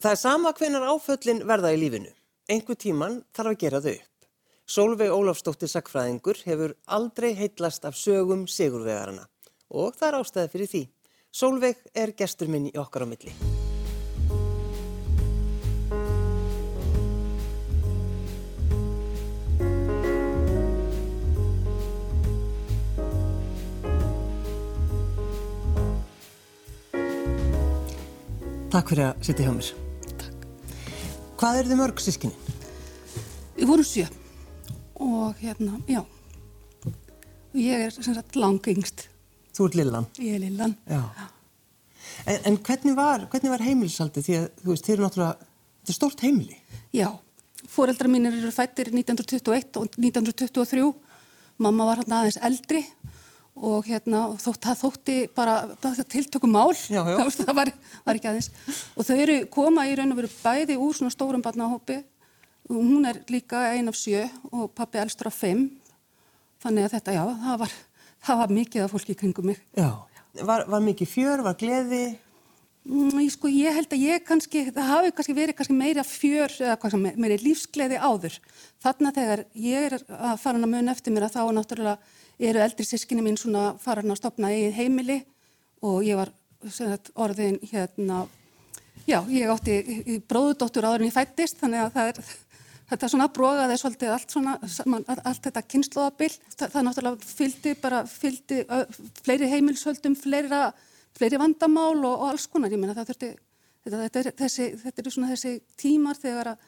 Það 0.00 0.14
er 0.14 0.16
sama 0.16 0.50
hvenar 0.56 0.84
áföllin 0.88 1.42
verða 1.44 1.74
í 1.74 1.76
lífinu. 1.76 2.08
Einhver 2.48 2.76
tíman 2.80 3.18
þarf 3.36 3.50
að 3.50 3.58
gera 3.60 3.80
þau 3.84 3.90
upp. 3.92 4.28
Solveig 4.64 5.10
Ólafsdóttir 5.12 5.68
Sackfræðingur 5.68 6.40
hefur 6.46 6.72
aldrei 6.88 7.34
heitlast 7.36 7.84
af 7.84 7.98
sögum 8.00 8.46
sigurvegarana 8.48 9.26
og 9.68 9.92
það 9.98 10.08
er 10.08 10.16
ástæði 10.22 10.52
fyrir 10.54 10.70
því. 10.72 10.82
Solveig 11.36 11.84
er 11.92 12.14
gestur 12.16 12.48
minn 12.48 12.70
í 12.70 12.78
okkar 12.80 13.04
á 13.04 13.12
milli. 13.12 13.34
Takk 28.70 28.94
fyrir 28.94 29.10
að 29.10 29.24
sitja 29.28 29.44
hjá 29.44 29.54
mér. 29.60 29.89
Hvað 31.40 31.58
er 31.60 31.68
þið 31.70 31.78
mörg 31.80 32.00
sískinni? 32.04 32.56
Við 33.56 33.68
vorum 33.70 33.86
sjö 33.86 34.06
og 35.00 35.38
hérna, 35.40 35.78
já, 35.88 36.02
og 36.84 37.56
ég 37.56 37.86
er 37.86 37.94
sem 37.94 38.12
sagt 38.16 38.36
langengst, 38.36 39.06
Þú 39.56 39.66
ert 39.66 39.76
Lillan. 39.78 40.06
ég 40.20 40.34
er 40.36 40.42
lillan. 40.44 40.74
Já. 40.88 41.00
En, 42.28 42.38
en 42.50 42.58
hvernig 42.64 42.94
var, 42.96 43.24
hvernig 43.32 43.50
var 43.54 43.64
heimilisaldið? 43.64 44.26
Því 44.26 44.36
að 44.36 44.44
þú 44.60 44.68
veist, 44.74 44.84
þið 44.86 44.94
eru 44.94 45.04
náttúrulega, 45.06 45.48
þetta 45.80 45.92
er 45.92 45.96
stórt 45.96 46.24
heimili. 46.26 46.58
Já, 46.96 47.08
fóreldrar 47.72 48.12
mínir 48.12 48.36
eru 48.36 48.52
fættir 48.54 48.92
1921 48.92 49.80
og 49.80 49.96
1923, 49.96 50.86
mamma 51.64 51.88
var 51.88 52.02
hérna 52.02 52.20
aðeins 52.20 52.40
eldri 52.50 52.84
og 52.84 53.08
hérna 53.86 54.22
og 54.30 54.38
þótt, 54.40 54.62
það 54.64 54.78
þótti 54.84 55.16
bara 55.34 55.56
tiltökum 56.08 56.52
mál, 56.54 56.72
Já, 56.88 57.02
já. 57.04 57.18
Það, 57.40 57.54
var, 57.56 57.72
var 58.06 58.20
ekki 58.20 58.30
aðeins. 58.30 58.50
Og 58.96 59.06
þau 59.06 59.16
eru 59.16 59.36
koma 59.50 59.86
í 59.88 59.96
raun 59.98 60.14
og 60.14 60.20
veru 60.22 60.30
bæði 60.40 60.78
úr 60.78 60.96
svona 60.96 61.12
stórum 61.12 61.42
barnahópi, 61.42 62.00
hún 62.70 63.04
er 63.08 63.20
líka 63.28 63.66
ein 63.74 63.90
af 63.90 63.98
sjö 63.98 64.28
og 64.52 64.70
pappi 64.74 65.00
elstur 65.02 65.30
af 65.30 65.36
fimm, 65.36 65.68
þannig 66.62 66.86
að 66.86 66.96
þetta, 66.96 67.16
já, 67.18 67.24
það 67.44 67.60
var, 67.64 67.76
það 68.28 68.42
var 68.44 68.56
mikið 68.60 68.86
af 68.86 68.94
fólki 68.94 69.16
í 69.16 69.20
kringum 69.20 69.50
mig. 69.50 69.62
Já. 69.76 69.90
Var, 70.46 70.66
var 70.70 70.82
mikið 70.86 71.10
fjör, 71.10 71.42
var 71.42 71.56
gleði? 71.58 72.04
Mm, 72.86 73.18
ég, 73.20 73.32
sko, 73.34 73.50
ég 73.52 73.74
held 73.76 73.90
að 73.92 74.04
ég 74.06 74.22
kannski, 74.24 74.62
það 74.70 74.86
hafi 74.88 75.10
kannski 75.16 75.34
verið 75.36 75.56
kannski 75.58 75.74
meira 75.76 76.04
fjör 76.06 76.54
eða 76.64 77.00
meiri 77.18 77.36
lífsgleði 77.42 77.98
áður. 78.00 78.38
Þannig 78.80 79.10
að 79.10 79.18
þegar 79.18 79.42
ég 79.66 79.88
er 79.88 79.96
að 79.98 80.38
fara 80.40 80.62
að 80.62 80.70
mun 80.70 80.92
eftir 80.94 81.12
mér 81.12 81.26
að 81.26 81.34
þá 81.34 81.42
náttúrulega 81.58 81.98
eru 82.40 82.62
eldri 82.64 82.86
sískinni 82.88 83.24
mín 83.24 83.38
svona 83.40 83.74
farin 83.82 84.12
að 84.12 84.20
stopna 84.22 84.52
eigið 84.52 84.76
heimili 84.78 85.18
og 85.84 86.04
ég 86.04 86.16
var 86.16 86.32
sagt, 86.68 87.10
orðin 87.14 87.58
hérna, 87.70 88.26
já, 89.08 89.20
ég 89.28 89.50
átti 89.52 90.20
bróðudóttur 90.28 90.88
áður 90.88 91.04
en 91.04 91.10
ég 91.10 91.16
fættist 91.16 91.60
þannig 91.60 91.86
að 91.86 91.92
það 91.96 92.12
er 92.12 92.22
Þetta 92.90 93.08
svona 93.12 93.28
brógaði 93.30 93.74
svolítið 93.78 94.08
allt, 94.10 94.32
svona, 94.34 94.56
allt 95.14 95.44
þetta 95.44 95.62
kynnslóðabill. 95.70 96.32
Það, 96.56 96.72
það 96.72 96.86
náttúrulega 96.86 97.28
fylgdi 97.28 97.74
bara 97.78 98.00
fylgdi, 98.10 98.58
fleiri 99.22 99.50
heimilsöldum, 99.52 100.16
fleira, 100.18 100.64
fleiri 101.14 101.38
vandamál 101.38 102.00
og, 102.00 102.16
og 102.16 102.24
alls 102.32 102.48
konar. 102.50 102.72
Ég 102.74 102.82
meina 102.82 102.96
það 102.96 103.12
þurfti, 103.12 103.28
þetta, 103.84 104.00
þetta, 104.00 104.22
er, 104.24 104.30
þessi, 104.40 104.66
þetta 104.82 105.02
eru 105.04 105.12
svona 105.14 105.30
þessi 105.30 105.52
tímar 105.78 106.18
þegar 106.18 106.50
að, 106.56 106.66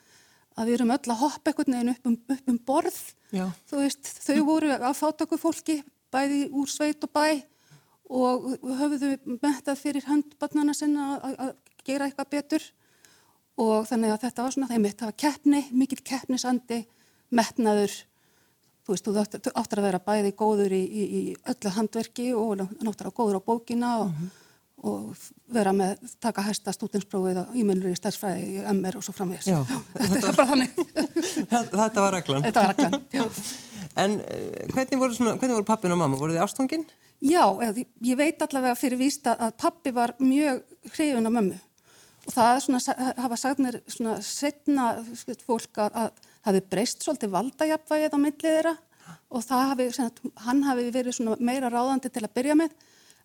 að 0.54 0.70
við 0.70 0.78
erum 0.78 0.94
öll 0.94 1.00
að 1.02 1.20
hoppa 1.24 1.50
einhvern 1.50 1.76
veginn 1.78 1.92
upp 1.96 2.08
um, 2.12 2.16
upp 2.36 2.54
um 2.54 2.62
borð. 2.70 3.02
Já. 3.32 3.46
Þú 3.70 3.80
veist, 3.80 4.08
þau 4.26 4.38
voru 4.44 4.70
að 4.76 4.94
fátaku 4.98 5.38
fólki, 5.40 5.78
bæði 6.12 6.42
úr 6.52 6.68
sveit 6.68 7.04
og 7.06 7.12
bæ 7.16 7.26
og 8.12 8.48
höfðu 8.76 9.14
mettað 9.40 9.78
fyrir 9.80 10.04
höndbarnana 10.04 10.74
sinna 10.76 11.14
að, 11.16 11.36
að 11.46 11.52
gera 11.88 12.08
eitthvað 12.10 12.28
betur. 12.34 12.66
Og 13.62 13.86
þannig 13.88 14.12
að 14.14 14.22
þetta 14.26 14.44
var 14.46 14.54
svona 14.54 14.68
þeim 14.70 14.84
mitt, 14.84 14.98
það 15.00 15.10
var 15.10 15.18
keppni, 15.22 15.62
mikill 15.76 16.02
keppnisandi, 16.08 16.78
metnaður, 17.36 17.94
þú 18.84 18.94
veist, 18.94 19.08
þú 19.08 19.16
átt- 19.22 19.40
þú 19.44 19.52
áttur 19.60 19.80
að 19.82 19.86
vera 19.88 20.00
bæði 20.06 20.32
góður 20.36 20.72
í, 20.76 20.82
í, 20.84 21.02
í 21.18 21.22
öllu 21.52 21.72
handverki 21.76 22.28
og 22.36 22.62
náttúrulega 22.64 23.16
góður 23.16 23.40
á 23.40 23.42
bókina 23.48 23.90
og, 24.04 24.14
og 24.88 25.18
vera 25.52 25.72
með, 25.76 26.00
taka 26.22 26.44
hæsta 26.46 26.74
stúdinsprófið 26.74 27.42
í 27.58 27.66
munur 27.66 27.92
í 27.92 27.98
stærðsfræði 27.98 28.46
í 28.46 28.62
MR 28.72 28.98
og 28.98 29.06
svo 29.06 29.14
framvegis. 29.16 29.50
Já. 29.50 29.60
Þetta 30.12 30.32
er 30.32 30.38
bara 30.40 30.48
þannig. 30.52 30.80
Þetta 31.52 32.06
var 32.06 32.16
reglan. 32.16 32.48
Þetta 32.48 32.66
var 32.66 32.74
reglan, 32.74 33.06
já. 33.12 33.26
En 33.92 34.14
eh, 34.24 34.68
hvernig 34.72 34.96
voru, 34.96 35.12
svona, 35.12 35.34
hvernig 35.36 35.58
voru 35.58 35.66
pappin 35.68 35.92
og 35.92 35.98
mamma? 36.00 36.16
Voru 36.16 36.32
þið 36.32 36.44
ástfangin? 36.46 36.86
Já, 37.20 37.42
eða, 37.60 37.82
ég 38.08 38.16
veit 38.16 38.40
allavega 38.40 38.78
fyrir 38.78 38.96
víst 39.02 39.26
að, 39.28 39.50
pappi 39.60 39.92
var 39.92 40.14
mjög 40.16 40.62
hrifin 40.94 41.28
af 41.28 41.34
mömmu 41.36 41.58
og 42.22 42.34
það 42.34 42.56
svona, 42.64 42.94
hafa 43.18 43.38
sagt 43.38 43.60
mér 43.62 43.80
svona 43.90 44.16
setna 44.24 44.86
fólk 45.44 45.80
að, 45.82 45.98
að 45.98 46.30
hafi 46.46 46.62
breyst 46.72 47.04
svolítið 47.04 47.32
valdajafvægið 47.34 48.16
á 48.16 48.18
millið 48.22 48.46
þeirra 48.46 48.74
og 49.32 49.44
það 49.46 49.68
hafi, 49.72 49.88
hann 50.46 50.62
hafi 50.66 50.88
verið 50.94 51.18
svona 51.18 51.36
meira 51.42 51.70
ráðandi 51.72 52.10
til 52.12 52.22
að 52.22 52.34
byrja 52.38 52.58
með 52.58 52.76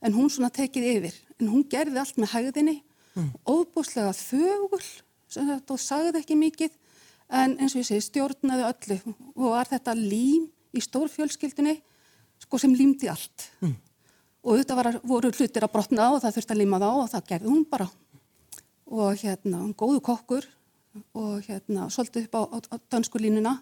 en 0.01 0.15
hún 0.15 0.29
svona 0.31 0.51
tekið 0.53 0.89
yfir. 0.95 1.17
En 1.41 1.51
hún 1.51 1.65
gerði 1.69 2.01
allt 2.01 2.19
með 2.21 2.33
hægðinni, 2.33 2.77
mm. 3.15 3.29
óbúslega 3.47 4.13
þögul 4.17 4.83
og 5.67 5.79
sagði 5.81 6.21
ekki 6.21 6.37
mikið 6.39 6.75
en 7.27 7.57
eins 7.59 7.75
og 7.75 7.81
ég 7.81 7.89
segi 7.89 8.05
stjórnaði 8.05 8.67
öllu 8.69 8.97
og 9.35 9.47
var 9.51 9.67
þetta 9.67 9.95
lím 9.97 10.47
í 10.75 10.83
stórfjölskyldunni 10.83 11.75
sko 12.43 12.59
sem 12.61 12.73
límdi 12.77 13.09
allt. 13.11 13.49
Og 14.47 14.61
þetta 14.61 14.77
var, 14.77 14.91
voru 15.03 15.31
hlutir 15.33 15.65
að 15.65 15.73
brotna 15.73 16.11
og 16.13 16.21
það 16.23 16.37
þurfti 16.37 16.53
að 16.55 16.61
líma 16.61 16.79
þá 16.79 16.89
og 16.91 17.09
það 17.11 17.25
gerði 17.31 17.51
hún 17.51 17.65
bara. 17.67 17.87
Og 18.87 19.17
hérna, 19.19 19.63
góðu 19.75 20.03
kokkur 20.05 20.47
og 21.17 21.41
hérna, 21.49 21.89
svolítið 21.91 22.29
upp 22.29 22.37
á, 22.39 22.41
á, 22.47 22.57
á 22.71 22.75
dansku 22.93 23.19
línuna 23.19 23.57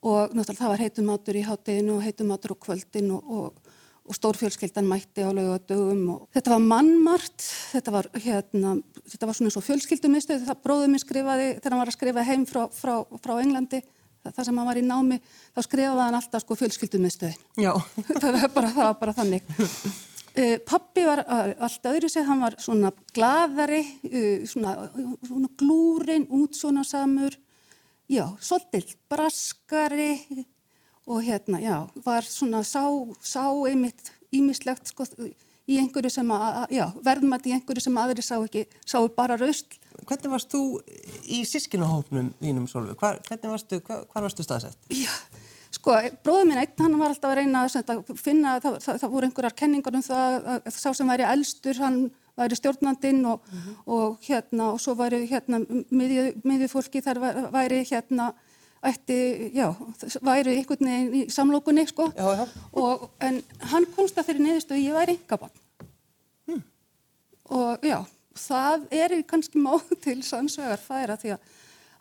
og 0.00 0.32
náttúrulega 0.32 0.62
það 0.62 0.72
var 0.72 0.82
heitumatur 0.84 1.36
í 1.36 1.44
hátteginu 1.44 1.98
og 1.98 2.04
heitumatur 2.06 2.54
á 2.56 2.62
kvöldin 2.64 3.10
og, 3.12 3.28
og, 3.28 3.69
og 4.10 4.16
stórfjölskyldan 4.18 4.88
mætti 4.90 5.22
á 5.22 5.30
laugadögum 5.30 6.02
og 6.16 6.26
þetta 6.34 6.54
var 6.56 6.64
mannmart, 6.66 7.44
þetta 7.70 7.94
var 7.94 8.08
hérna, 8.18 8.74
þetta 9.06 9.28
var 9.28 9.38
svona 9.38 9.50
eins 9.50 9.58
og 9.60 9.66
fjölskyldumistuð, 9.68 10.44
það 10.48 10.62
bróðum 10.66 10.94
minn 10.96 11.02
skrifaði 11.02 11.48
þegar 11.60 11.76
hann 11.76 11.82
var 11.84 11.92
að 11.92 11.96
skrifa 11.96 12.26
heim 12.26 12.46
frá, 12.50 12.64
frá, 12.74 12.94
frá 13.22 13.34
Englandi, 13.38 13.82
það, 14.26 14.42
sem 14.48 14.60
hann 14.60 14.70
var 14.70 14.80
í 14.80 14.84
námi, 14.86 15.20
þá 15.54 15.62
skrifaði 15.68 16.06
hann 16.08 16.18
alltaf 16.18 16.44
sko 16.44 16.58
fjölskyldumistuðin 16.58 17.62
Já. 17.62 17.72
það 18.22 18.30
var 18.40 18.54
bara, 18.56 18.72
það 18.74 18.88
var 18.88 19.02
bara 19.04 19.18
þannig. 19.22 19.50
Uh, 20.30 20.60
pappi 20.62 21.02
var 21.02 21.24
uh, 21.24 21.48
allt 21.66 21.86
öðru 21.90 22.06
sig, 22.06 22.22
hann 22.22 22.38
var 22.38 22.54
svona 22.62 22.92
gladari, 23.10 23.80
uh, 24.06 24.44
svona, 24.46 24.76
svona 25.26 25.48
glúrin, 25.58 26.28
útsona 26.30 26.84
samur, 26.86 27.34
já, 28.06 28.22
svolítið 28.38 28.92
braskari 29.10 30.12
og 31.10 31.22
hérna, 31.26 31.58
já, 31.62 31.76
var 32.06 32.22
svona 32.26 32.62
sá, 32.66 32.84
sá 33.20 33.42
einmitt 33.66 34.12
ímislegt 34.36 34.92
sko 34.92 35.06
í 35.70 35.76
einhverju 35.78 36.10
sem 36.10 36.30
að, 36.34 36.64
já, 36.74 36.84
verðmætt 37.06 37.46
í 37.50 37.54
einhverju 37.56 37.82
sem 37.84 37.98
aðri 38.02 38.22
sá 38.26 38.36
ekki, 38.38 38.64
sáu 38.88 39.08
bara 39.14 39.36
rausl. 39.38 39.66
Hvernig 40.06 40.32
varst 40.32 40.50
þú 40.54 40.60
í 41.30 41.42
sískinahópnum 41.46 42.32
þínum, 42.40 42.66
Solveig? 42.70 42.98
Hvernig 42.98 43.52
varstu, 43.52 43.78
hvar, 43.86 44.04
hvar 44.10 44.24
varstu 44.26 44.46
staðsett? 44.46 44.78
Já, 44.94 45.10
sko, 45.74 45.94
bróður 46.24 46.48
minn 46.48 46.62
einn, 46.62 46.72
hann 46.80 46.96
var 46.98 47.12
alltaf 47.12 47.30
að 47.34 47.38
reyna 47.42 47.66
að 47.66 48.14
finna, 48.18 48.56
það, 48.64 48.78
það, 48.86 48.98
það 49.04 49.12
voru 49.14 49.28
einhverjar 49.30 49.58
kenningar 49.60 49.98
um 50.00 50.06
það 50.06 50.24
að, 50.40 50.48
að 50.70 50.78
sá 50.78 50.88
sem 50.98 51.12
væri 51.12 51.26
elstur, 51.28 51.82
hann 51.84 52.00
væri 52.40 52.56
stjórnandinn 52.58 53.20
og, 53.28 53.50
og 53.90 54.18
hérna, 54.26 54.70
og 54.72 54.80
svo 54.82 54.94
væri 54.98 55.22
hérna 55.30 55.60
miðju, 55.90 56.24
miðju 56.48 56.70
fólki 56.72 57.02
þar 57.04 57.20
væ- 57.22 57.50
væri 57.54 57.82
hérna, 57.90 58.30
ætti, 58.86 59.50
já, 59.54 59.66
væri 60.24 60.56
einhvern 60.56 60.88
veginn 60.88 61.16
í 61.18 61.24
samlókunni, 61.32 61.84
sko. 61.90 62.08
Já, 62.16 62.28
já. 62.40 62.46
Og, 62.80 63.10
en 63.20 63.42
hann 63.72 63.88
komst 63.96 64.18
að 64.18 64.30
þeirri 64.30 64.46
neðustu, 64.46 64.78
ég 64.80 64.96
væri 64.96 65.18
engabann. 65.18 65.52
Og 67.50 67.82
já, 67.82 67.98
það 68.38 68.86
er 68.94 69.16
kannski 69.28 69.60
máð 69.60 69.88
til 70.04 70.20
sannsvegar 70.22 70.78
færa 70.78 71.16
því 71.18 71.34
að, 71.34 71.54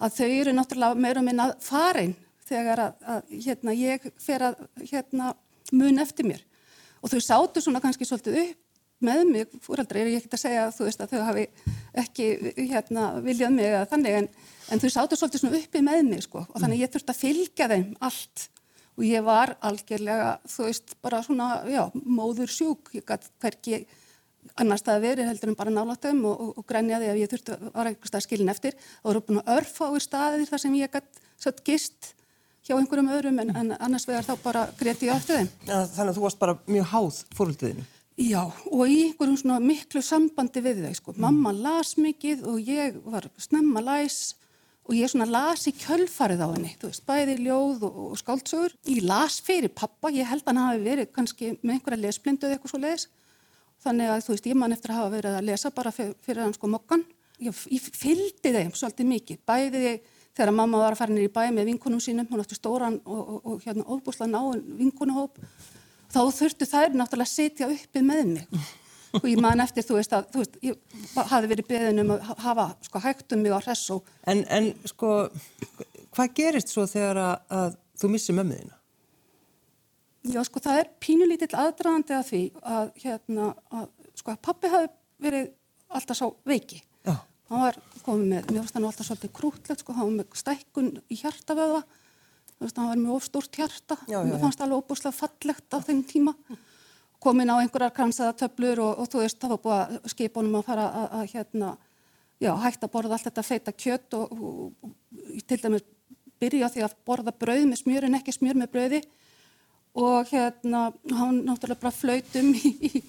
að 0.06 0.18
þau 0.19 0.27
eru 0.30 0.53
náttúrulega 0.56 1.03
meira 1.06 1.24
og 1.24 1.25
minna 1.25 1.48
farin 1.63 2.13
þegar 2.45 2.83
að, 2.83 3.07
að 3.15 3.33
hérna, 3.48 3.75
ég 3.77 4.06
fer 4.21 4.45
að 4.51 4.62
hérna, 4.92 5.33
mun 5.74 6.01
eftir 6.01 6.30
mér. 6.30 6.45
Og 7.01 7.12
þau 7.12 7.19
sátu 7.24 7.63
svona 7.63 7.81
kannski 7.81 8.06
svolítið 8.07 8.39
upp 8.44 8.69
með 9.06 9.24
mig, 9.30 9.57
fóraldri 9.63 10.04
er 10.04 10.12
ég 10.12 10.22
ekkert 10.22 10.38
að 10.38 10.44
segja 10.44 10.68
veist 10.80 11.04
að 11.04 11.16
þau 11.16 11.25
hafi 11.30 11.46
ekki 12.04 12.30
hérna, 12.57 13.10
viljað 13.24 13.56
mig 13.56 13.69
eða 13.72 13.88
þannig 13.94 14.18
en, 14.19 14.30
en 14.69 14.84
þau 14.84 14.90
sátu 14.94 15.19
svolítið 15.19 15.60
uppi 15.62 15.84
með 15.86 16.04
mig 16.10 16.25
sko 16.25 16.44
og 16.46 16.57
þannig 16.57 16.84
ég 16.84 16.94
þurfti 16.94 17.16
að 17.16 17.22
fylgja 17.24 17.69
þeim 17.72 17.90
allt 18.10 18.50
og 19.00 19.07
ég 19.07 19.24
var 19.24 19.56
algjörlega 19.63 20.36
þú 20.51 20.68
veist 20.68 20.96
bara 21.04 21.24
svona, 21.24 21.50
já, 21.72 21.86
móður 22.04 22.51
sjúk, 22.51 22.92
ég 22.98 23.07
gæti 23.07 23.31
hverki 23.40 23.84
annars 24.60 24.84
það 24.84 25.04
verið 25.06 25.30
heldur 25.30 25.51
en 25.51 25.57
bara 25.60 25.74
nálatum 25.74 26.22
og, 26.28 26.40
og, 26.44 26.54
og 26.60 26.68
grænjaði 26.68 27.10
að 27.12 27.19
ég 27.22 27.31
þurfti 27.31 27.56
að 27.56 27.66
vera 27.68 27.92
einhver 27.92 28.12
stað 28.12 28.25
skilin 28.25 28.51
eftir. 28.51 28.78
Það 28.80 29.10
voru 29.10 29.24
búin 29.28 29.42
að 29.42 29.51
örfa 29.57 29.90
á 29.92 29.92
staðir 30.04 30.50
þar 30.50 30.63
sem 30.63 30.78
ég 30.80 30.94
gætt 30.96 31.22
satt 31.40 31.62
gist 31.68 32.12
hjá 32.68 32.75
einhverjum 32.75 33.12
öðrum 33.16 33.40
en, 33.44 33.54
en 33.56 33.72
annars 33.80 34.07
vegar 34.10 34.28
þá 34.28 34.34
bara 34.44 34.66
greti 34.80 35.10
ég 35.10 35.16
á 35.16 35.19
eftir 35.19 35.40
þeim. 35.40 35.51
Þannig 35.69 36.12
að 36.12 36.18
þú 36.18 36.25
varst 36.25 36.42
bara 36.42 36.57
mjög 36.68 36.92
háð 36.94 37.22
fóröldiðinu. 37.38 37.88
Já, 38.19 38.42
og 38.68 38.81
í 38.92 38.98
einhverjum 39.06 39.38
svona 39.39 39.62
miklu 39.63 40.01
sambandi 40.04 40.60
við 40.60 40.81
þau, 40.83 40.95
sko. 40.98 41.13
Mamma 41.24 41.54
las 41.56 41.94
mikið 41.95 42.42
og 42.51 42.57
ég 42.68 42.98
var 43.07 43.30
snemma 43.39 43.80
læs 43.80 44.36
og 44.89 44.92
ég 44.98 45.07
svona 45.07 45.27
las 45.30 45.63
í 45.69 45.74
kjölfarið 45.77 46.44
á 46.44 46.48
henni, 46.51 46.74
þú 46.81 46.89
veist, 46.89 47.06
bæði 47.07 47.38
ljóð 47.45 47.86
og, 47.88 48.01
og 48.10 48.19
skáldsögur. 48.19 48.75
Ég 48.92 49.07
las 49.07 49.39
fyrir 49.45 49.71
pappa, 49.71 50.12
ég 50.12 50.27
held 50.27 50.44
að 50.44 50.51
hann 50.51 50.62
hafi 50.66 50.83
verið 50.83 51.12
kannski 51.16 51.54
með 51.62 51.77
einhverja 51.77 52.01
lesblindu 52.04 52.50
eða 52.50 52.57
eitthvað 52.57 52.74
svo 52.74 52.81
leiðis. 52.83 53.07
Þannig 53.86 54.12
að 54.12 54.22
þú 54.27 54.36
veist, 54.36 54.51
ég 54.51 54.60
man 54.60 54.75
eftir 54.75 54.92
að 54.92 55.00
hafa 55.00 55.15
verið 55.15 55.39
að 55.39 55.50
lesa 55.54 55.74
bara 55.80 55.95
fyrir, 55.95 56.15
fyrir 56.27 56.44
hann 56.44 56.56
sko 56.60 56.74
mokkan. 56.75 57.07
Ég, 57.39 57.65
ég 57.72 57.89
fylgdi 58.04 58.56
þeim 58.57 58.75
svolítið 58.75 59.12
mikið, 59.15 59.44
bæði 59.48 59.98
þegar 60.36 60.56
mamma 60.60 60.83
var 60.83 60.98
að 60.98 61.06
fara 61.06 61.15
nýra 61.15 61.30
í 61.30 61.36
bæ 61.39 61.44
með 61.56 61.72
vinkunum 61.72 62.04
sínum, 62.04 62.27
hún 62.27 62.44
átti 62.44 62.60
stóran 62.60 63.00
og, 63.06 63.22
og, 63.22 63.39
og 63.48 63.63
hérna 63.63 63.88
þá 66.09 66.21
þurftu 66.39 66.67
þær 66.69 66.95
náttúrulega 66.97 67.27
að 67.27 67.33
setja 67.33 67.69
uppið 67.73 68.07
með 68.09 68.23
mig 68.33 68.61
og 69.17 69.25
ég 69.25 69.39
man 69.41 69.61
eftir, 69.63 69.85
þú 69.85 69.97
veist, 69.97 70.13
að 70.13 70.27
þú 70.33 70.41
veist, 70.44 70.57
ég 70.65 70.97
hafi 71.31 71.50
verið 71.50 71.69
beðin 71.69 72.03
um 72.03 72.11
að 72.15 72.27
hafa 72.44 72.65
sko 72.85 73.01
hægt 73.03 73.33
um 73.35 73.41
mig 73.44 73.56
á 73.56 73.59
hress 73.59 73.89
og... 73.95 74.09
En, 74.29 74.44
en 74.53 74.69
sko, 74.89 75.13
hvað 76.15 76.35
gerist 76.38 76.73
svo 76.73 76.85
þegar 76.89 77.21
að, 77.23 77.47
að 77.59 77.79
þú 78.01 78.11
missi 78.13 78.35
mömmuðina? 78.38 78.75
Já, 80.29 80.41
sko, 80.45 80.61
það 80.61 80.81
er 80.81 80.91
pínulítill 81.01 81.56
aðdraðandi 81.56 82.15
að 82.17 82.27
því 82.27 82.44
að, 82.75 82.91
hérna, 83.05 83.50
að, 83.73 83.88
sko, 84.19 84.35
að 84.35 84.41
pappi 84.45 84.71
hafi 84.73 84.91
verið 85.23 85.47
alltaf 85.89 86.19
sá 86.19 86.25
veiki. 86.50 86.81
Já. 87.07 87.15
Hann 87.50 87.63
var 87.63 87.79
komið 88.05 88.25
með, 88.27 88.51
mér 88.51 88.62
finnst 88.62 88.77
hann 88.77 88.89
alltaf 88.89 89.07
svolítið 89.07 89.33
krútlegt, 89.39 89.81
sko, 89.81 89.95
hann 89.97 90.12
var 90.12 90.17
með 90.19 90.41
stækkun 90.44 90.91
í 91.09 91.17
hjartavöða 91.23 91.81
þú 92.59 92.67
veist, 92.67 92.79
hann 92.79 92.89
var 92.91 93.00
með 93.00 93.13
ofstúrt 93.15 93.56
hjarta. 93.56 93.95
Já, 94.03 94.17
já, 94.19 94.25
mér 94.27 94.41
fannst 94.41 94.61
alveg 94.63 94.81
óbúslega 94.81 95.15
fallegt 95.15 95.75
á 95.75 95.79
þeim 95.79 96.01
tíma. 96.07 96.33
Komin 97.23 97.51
á 97.51 97.56
einhverjar 97.59 97.94
kransaðatöflur 97.95 98.81
og, 98.83 99.00
og 99.00 99.07
þú 99.11 99.21
veist, 99.23 99.39
það 99.39 99.53
var 99.53 99.61
búið 99.63 99.77
að 99.79 100.09
skipa 100.11 100.41
honum 100.41 100.57
að 100.59 100.65
fara 100.67 100.88
að, 100.89 101.07
að 101.19 101.31
hérna, 101.33 101.69
já, 102.44 102.51
hægt 102.65 102.83
að 102.83 102.91
borða 102.95 103.15
allt 103.15 103.29
þetta 103.29 103.45
feita 103.47 103.75
kjött 103.85 104.17
og, 104.19 104.35
og, 104.35 104.89
og 104.89 105.39
til 105.47 105.59
dæmis 105.63 105.88
byrja 106.39 106.69
því 106.71 106.83
að 106.83 106.97
borða 107.07 107.35
brauð 107.35 107.65
með 107.67 107.81
smjör 107.81 108.07
en 108.07 108.19
ekki 108.19 108.35
smjör 108.35 108.59
með 108.59 108.71
brauði. 108.75 109.01
Og 110.00 110.29
hérna, 110.29 110.83
hann 111.15 111.39
náttúrulega 111.47 111.81
bara 111.81 111.95
flautum 111.95 112.51
í, 112.55 112.73
í, 112.91 113.01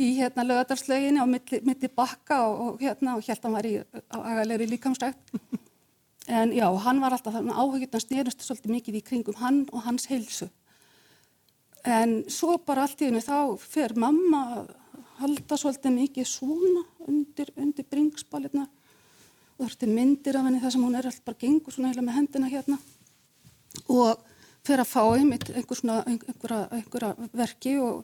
í 0.00 0.08
hérna 0.18 0.44
lögadalslöginni 0.48 1.20
á 1.20 1.28
milli, 1.28 1.60
milli 1.64 1.92
bakka 1.92 2.40
og 2.48 2.80
hérna, 2.80 3.18
og 3.18 3.24
hérna 3.24 3.52
var 3.52 3.68
í 3.68 3.76
agalegri 4.08 4.68
líkamstækt 4.72 5.36
En 6.26 6.52
já, 6.56 6.64
hann 6.86 7.00
var 7.02 7.12
alltaf, 7.12 7.34
áhugjurna 7.36 8.00
styrust 8.00 8.44
svolítið 8.44 8.72
mikið 8.72 9.00
í 9.00 9.02
kringum 9.04 9.40
hann 9.42 9.64
og 9.72 9.84
hans 9.84 10.06
heilsu. 10.08 10.48
En 11.84 12.22
svo 12.32 12.56
bara 12.64 12.86
allt 12.86 13.02
í 13.04 13.10
hennu 13.10 13.20
þá 13.20 13.60
fer 13.60 13.92
mamma 14.00 14.40
að 14.54 14.70
halda 15.20 15.58
svolítið 15.60 15.92
mikið 15.98 16.28
svona 16.30 16.84
undir, 17.04 17.50
undir 17.60 17.86
bringspalirna 17.90 18.64
og 19.58 19.68
er 19.68 19.90
myndir 19.90 20.38
af 20.38 20.46
henni 20.48 20.62
þar 20.62 20.72
sem 20.74 20.82
hún 20.82 20.96
er 20.98 21.06
alltaf 21.06 21.26
bara 21.28 21.38
gengur 21.38 21.74
svona 21.74 21.92
heila 21.92 22.02
með 22.02 22.16
hendina 22.18 22.48
hérna. 22.50 22.78
Og 23.86 24.24
fer 24.64 24.80
að 24.80 24.90
fá 24.90 25.02
einmitt 25.14 25.50
einhver 25.52 25.78
svona, 25.78 26.00
einhverja, 26.08 26.62
einhverja 26.72 27.28
verki 27.36 27.74
og, 27.84 28.00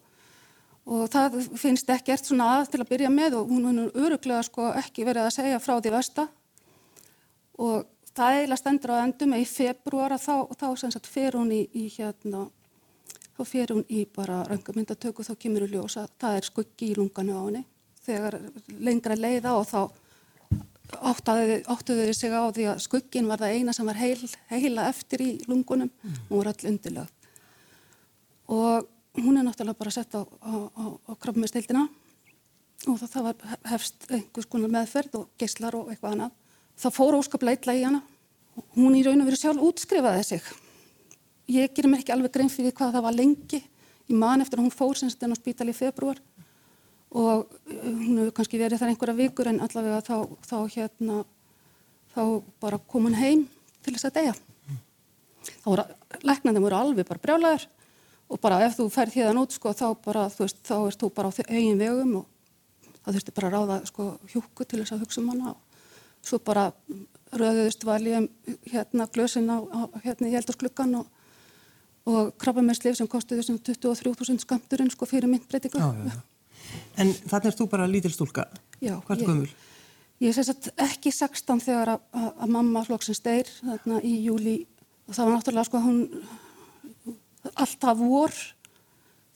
og 0.87 1.09
það 1.11 1.41
finnst 1.59 1.91
ekkert 1.91 2.29
svona 2.29 2.51
að 2.59 2.75
til 2.75 2.83
að 2.85 2.91
byrja 2.93 3.11
með 3.15 3.39
og 3.41 3.51
hún 3.51 3.71
er 3.73 3.97
öruglega 3.97 4.45
sko 4.47 4.69
ekki 4.79 5.09
verið 5.09 5.27
að 5.27 5.37
segja 5.39 5.63
frá 5.63 5.79
því 5.81 5.95
versta. 5.97 6.27
Og 7.61 7.89
það 8.21 8.37
eiginlega 8.37 8.61
stendur 8.61 8.95
á 8.95 9.03
endum 9.03 9.35
í 9.37 9.45
februar 9.49 10.15
að 10.17 10.25
þá, 10.27 10.35
þá 10.61 10.67
sem 10.83 10.95
sagt 10.95 11.09
fer 11.11 11.39
hún 11.39 11.53
í, 11.57 11.63
í 11.73 11.87
hérna, 11.95 12.45
þá 13.37 13.43
fer 13.49 13.75
hún 13.75 13.85
í 13.89 14.05
bara 14.17 14.43
röngamyndatöku 14.51 15.25
þá 15.27 15.33
kemur 15.41 15.67
hún 15.67 15.75
ljósa, 15.79 16.07
það 16.21 16.39
er 16.41 16.49
skuggi 16.51 16.91
í 16.91 16.99
lunganu 16.99 17.37
á 17.37 17.43
henni. 17.47 17.65
Þegar 18.01 18.39
lengra 18.81 19.17
leiða 19.19 19.55
og 19.59 19.67
þá 19.69 19.81
áttuðu 20.91 22.07
þau 22.09 22.15
sig 22.17 22.33
á 22.35 22.43
því 22.51 22.67
að 22.73 22.83
skuggin 22.83 23.29
var 23.31 23.43
það 23.43 23.57
eina 23.57 23.75
sem 23.77 23.87
var 23.87 24.01
heil, 24.01 24.31
heila 24.51 24.89
eftir 24.91 25.23
í 25.23 25.31
lungunum. 25.47 25.91
Mm. 26.03 26.21
hún 26.29 26.41
var 26.41 26.51
all 26.51 26.71
undirlega 26.73 27.09
og 28.51 28.89
hún 29.15 29.39
er 29.39 29.45
náttúrulega 29.47 29.79
bara 29.79 29.91
sett 29.95 30.15
á, 30.19 30.27
á, 30.27 30.55
á, 30.75 30.85
á 31.07 31.13
krabbmestildina 31.23 31.85
og 32.89 32.97
það, 32.99 33.11
það 33.13 33.27
var 33.29 33.59
hefst 33.71 34.07
einhvers 34.11 34.49
konar 34.51 34.73
meðferð 34.75 35.19
og 35.21 35.29
geyslar 35.39 35.77
og 35.79 35.93
eitthvað 35.93 36.17
annað 36.17 36.40
það 36.81 36.97
fór 36.97 37.19
óskaplega 37.19 37.61
illa 37.61 37.77
í 37.77 37.85
hana. 37.85 38.01
Hún 38.77 38.97
í 38.99 39.05
raun 39.07 39.23
og 39.23 39.29
veru 39.29 39.39
sjálf 39.39 39.65
útskrifaði 39.65 40.27
sig. 40.27 40.51
Ég 41.51 41.73
gerir 41.75 41.91
mér 41.91 42.03
ekki 42.03 42.15
alveg 42.15 42.35
grein 42.35 42.53
fyrir 42.53 42.75
hvað 42.77 42.97
það 42.97 43.07
var 43.07 43.17
lengi. 43.17 43.61
Ég 44.11 44.19
man 44.19 44.43
eftir 44.43 44.61
að 44.61 44.67
hún 44.69 44.75
fór 44.75 44.99
sem 44.99 45.11
stenn 45.13 45.35
á 45.35 45.39
spítali 45.39 45.75
í 45.75 45.77
februar 45.77 46.21
og 47.11 47.49
uh, 47.51 47.75
hún 47.75 48.21
hefur 48.21 48.35
kannski 48.37 48.59
verið 48.61 48.79
þar 48.79 48.93
einhverja 48.93 49.19
vikur 49.19 49.49
en 49.51 49.57
allavega 49.65 49.99
þá, 50.07 50.17
þá 50.47 50.59
hérna, 50.77 51.25
þá 52.15 52.23
bara 52.63 52.79
kom 52.87 53.09
hún 53.09 53.19
heim 53.19 53.49
til 53.83 53.95
þess 53.97 54.07
að 54.11 54.21
deyja. 54.21 54.35
Þá 55.51 55.67
voru, 55.67 55.87
læknandi 56.23 56.63
voru 56.63 56.79
alveg 56.79 57.09
bara 57.09 57.23
brjálæður 57.25 57.67
og 58.31 58.39
bara 58.43 58.61
ef 58.63 58.77
þú 58.79 58.87
færð 58.95 59.17
hérna 59.19 59.43
út 59.43 59.57
sko 59.57 59.73
þá 59.75 59.89
bara, 60.05 60.29
þú 60.31 60.47
veist, 60.47 60.61
þá 60.63 60.77
ert 60.85 61.03
þú 61.03 61.11
bara 61.17 61.33
á 61.35 61.39
eigin 61.49 61.81
vegum 61.81 62.21
og 62.21 62.29
það 63.01 63.17
þurfti 63.17 63.35
bara 63.41 63.51
að 63.51 63.57
ráða 63.57 63.79
sko 63.91 64.07
hjúku 64.31 64.67
til 64.67 64.83
þess 64.83 64.95
að 64.95 65.03
hugsa 65.03 65.23
um 65.23 65.33
hana 65.33 65.55
og 65.57 65.70
svo 66.27 66.41
bara 66.45 66.71
röðuðist 67.31 67.85
valjum 67.87 68.27
hérna 68.71 69.07
glösin 69.15 69.51
á, 69.51 69.59
á 69.63 69.81
hérna 70.05 70.31
í 70.31 70.37
eldarsklukkan 70.39 70.97
og, 71.01 71.07
og 72.11 72.33
krabbamennslif 72.43 72.99
sem 72.99 73.09
kosti 73.11 73.39
þessum 73.39 73.61
23.000 73.63 74.43
skamturinn 74.45 74.91
sko 74.91 75.09
fyrir 75.09 75.31
myndbreytingu. 75.31 75.81
En 76.99 77.13
þannig 77.15 77.51
er 77.53 77.59
þú 77.59 77.67
bara 77.71 77.89
lítil 77.91 78.13
stúlka? 78.15 78.47
Já. 78.83 78.97
Hvað 79.07 79.17
er 79.17 79.31
gömul? 79.31 79.51
Ég 80.21 80.37
er 80.37 80.45
sett 80.45 80.69
ekki 80.77 81.13
16 81.15 81.63
þegar 81.65 81.95
að, 81.95 82.07
að, 82.13 82.31
að 82.45 82.55
mamma 82.57 82.85
flokksins 82.85 83.23
deyr 83.25 83.49
þarna 83.63 84.03
í 84.05 84.17
júli 84.27 84.57
og 85.09 85.17
það 85.17 85.27
var 85.27 85.37
náttúrulega 85.37 85.69
sko 85.71 85.81
hún 85.81 86.01
alltaf 87.55 88.01
vor 88.01 88.35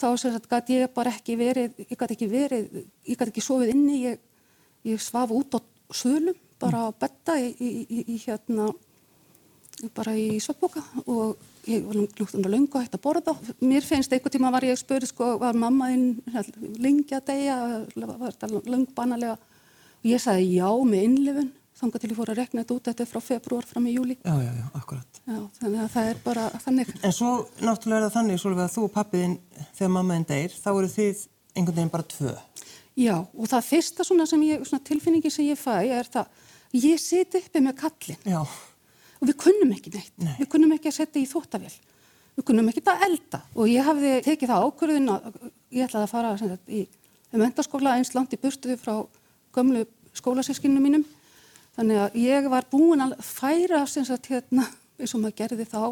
þá 0.01 0.09
sem 0.21 0.35
sagt 0.35 0.51
gæti 0.51 0.81
ég 0.83 0.93
bara 0.95 1.13
ekki 1.15 1.39
verið, 1.41 1.79
ég 1.87 1.97
gæti 1.97 2.17
ekki 2.19 2.29
verið, 2.29 2.81
ég 3.09 3.17
gæti 3.17 3.33
ekki 3.33 3.45
sofið 3.45 3.73
inni, 3.73 4.01
ég, 4.11 4.21
ég 4.91 5.01
svaf 5.01 5.33
út 5.33 5.57
á 5.57 5.61
svölum 5.95 6.37
bara 6.65 6.85
á 6.85 6.89
betta 7.05 7.39
í, 7.41 7.51
í, 7.61 8.05
í, 8.15 8.19
hérna 8.25 8.71
bara 9.95 10.15
í 10.17 10.39
söpboka 10.43 10.83
og 11.11 11.35
ég 11.69 11.83
var 11.87 11.99
lungtundur 11.99 12.53
lunga 12.53 12.85
hægt 12.85 12.95
að 12.97 13.03
borða. 13.05 13.35
Mér 13.65 13.85
finnst 13.87 14.13
einhver 14.13 14.33
tíma 14.33 14.53
var 14.55 14.67
ég 14.67 14.79
spurði 14.79 15.11
sko 15.11 15.35
var 15.41 15.57
mammaðinn 15.59 16.23
lengi 16.83 17.17
að 17.17 17.29
deyja? 17.33 17.59
Var 17.97 18.25
þetta 18.31 18.51
lungbanalega 18.71 19.37
og 19.37 20.09
ég 20.09 20.23
sagði 20.23 20.57
já 20.59 20.71
með 20.71 21.07
innlifun. 21.09 21.53
Þangar 21.75 22.01
til 22.01 22.09
ég 22.13 22.19
fór 22.21 22.31
að 22.31 22.39
rekna 22.39 22.63
þetta 22.63 22.75
út 22.77 22.89
þetta 22.89 23.05
frá 23.11 23.21
februar 23.25 23.65
fram 23.67 23.87
í 23.91 23.97
júli 23.97 24.15
Já, 24.21 24.35
já, 24.39 24.51
já, 24.55 24.67
akkurat. 24.79 25.17
Já, 25.27 25.39
Þannig 25.59 25.81
að 25.83 25.89
það 25.91 26.11
er 26.11 26.21
bara 26.23 26.45
þannig. 26.63 26.93
En 27.01 27.15
svo 27.17 27.31
náttúrulega 27.59 27.99
er 27.99 28.05
það 28.05 28.15
þannig 28.15 28.43
Svolítið 28.45 28.63
að 28.65 28.75
þú 28.77 28.85
og 28.85 28.93
pappiðinn 28.95 29.35
þegar 29.65 29.93
mammaðinn 29.97 30.29
deyr 30.29 30.55
þá 30.55 30.69
eru 30.71 30.93
þið 30.93 31.25
einhvern 31.55 31.79
veginn 31.81 31.93
bara 31.97 32.07
tvö. 32.15 32.37
Já, 32.95 33.17
og 33.27 33.51
það 33.51 33.67
fyrsta 33.73 34.07
svona 34.07 34.27
sem 34.31 34.47
ég, 34.47 34.63
svona 34.69 34.87
tilfinningi 34.87 35.33
sem 35.35 35.49
ég 35.49 35.59
fæ 35.59 35.75
er 35.83 36.07
það 36.15 36.44
ég 36.83 37.01
seti 37.01 37.41
uppi 37.41 37.63
með 37.63 37.77
kallin 37.83 38.29
Já. 38.29 38.41
og 38.43 39.29
við 39.29 39.37
kunnum 39.41 39.75
ekki 39.77 39.93
neitt, 39.95 40.15
Nei. 40.19 40.35
við 40.41 40.51
kunnum 40.55 40.75
ekki 40.75 40.91
að 40.91 40.97
setja 40.99 41.23
í 41.23 41.29
þóttavél, 41.31 41.73
við 42.35 42.47
kunnum 42.49 42.71
ekki 42.73 42.83
að 42.91 43.05
elda. 43.09 43.43
Og 43.55 43.71
ég 43.71 43.87
hafði 43.87 44.15
tekið 44.27 44.53
það 44.53 44.67
ákvörðin 44.69 45.13
að 45.15 45.29
ég 45.75 45.87
ætlaði 45.87 46.03
að 46.03 46.15
fara 46.15 46.33
sagt, 46.41 46.73
í 46.73 46.83
mentaskóla 47.35 47.97
eins 47.99 48.15
langt 48.15 48.35
í 48.35 48.41
burstuði 48.43 48.79
frá 48.81 48.97
gömlu 49.55 49.85
skólasískinu 50.15 50.83
mínum. 50.83 51.07
Þannig 51.75 52.03
að 52.05 52.19
ég 52.23 52.47
var 52.51 52.67
búin 52.71 53.03
að 53.03 53.17
færa 53.27 53.83
sagt, 53.91 54.31
hérna, 54.31 54.67
eins 54.99 55.15
og 55.15 55.25
maður 55.25 55.39
gerði 55.43 55.67
þá 55.67 55.83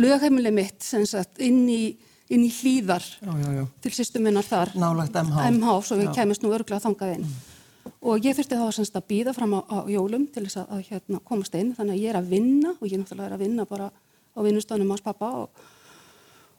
lögheimili 0.00 0.52
mitt 0.54 0.80
sagt, 0.84 1.40
inn 1.40 1.66
í 1.68 1.82
inn 2.32 2.46
í 2.46 2.48
hlýðar 2.48 3.04
já, 3.04 3.28
já, 3.28 3.48
já. 3.58 3.64
til 3.84 3.90
sýstum 3.92 4.22
minnar 4.24 4.46
þar. 4.46 4.70
Nálagt 4.80 5.18
MH 5.20 5.48
MH, 5.50 5.74
svo 5.84 5.98
við 6.00 6.14
kemist 6.16 6.40
nú 6.40 6.54
örgulega 6.56 6.80
þangað 6.80 7.18
inn. 7.18 7.26
Mm 7.28 7.51
og 8.02 8.24
ég 8.26 8.34
þurfti 8.36 8.58
þá 8.58 8.64
semst 8.74 8.96
að 8.98 9.08
býða 9.12 9.34
fram 9.36 9.54
á, 9.54 9.60
á 9.62 9.78
jólum 9.90 10.24
til 10.34 10.46
þess 10.46 10.62
að, 10.62 10.72
að 10.74 10.88
hérna, 10.90 11.20
komast 11.28 11.54
inn. 11.58 11.74
Þannig 11.76 11.94
að 11.94 12.02
ég 12.02 12.10
er 12.10 12.18
að 12.18 12.32
vinna 12.32 12.72
og 12.74 12.88
ég 12.88 12.98
náttúrulega 12.98 13.28
er 13.30 13.36
að 13.36 13.44
vinna 13.44 13.66
bara 13.68 13.92
á 14.32 14.38
vinnustöðunum 14.42 14.94
hans 14.94 15.04
pappa 15.04 15.28
og, 15.42 15.62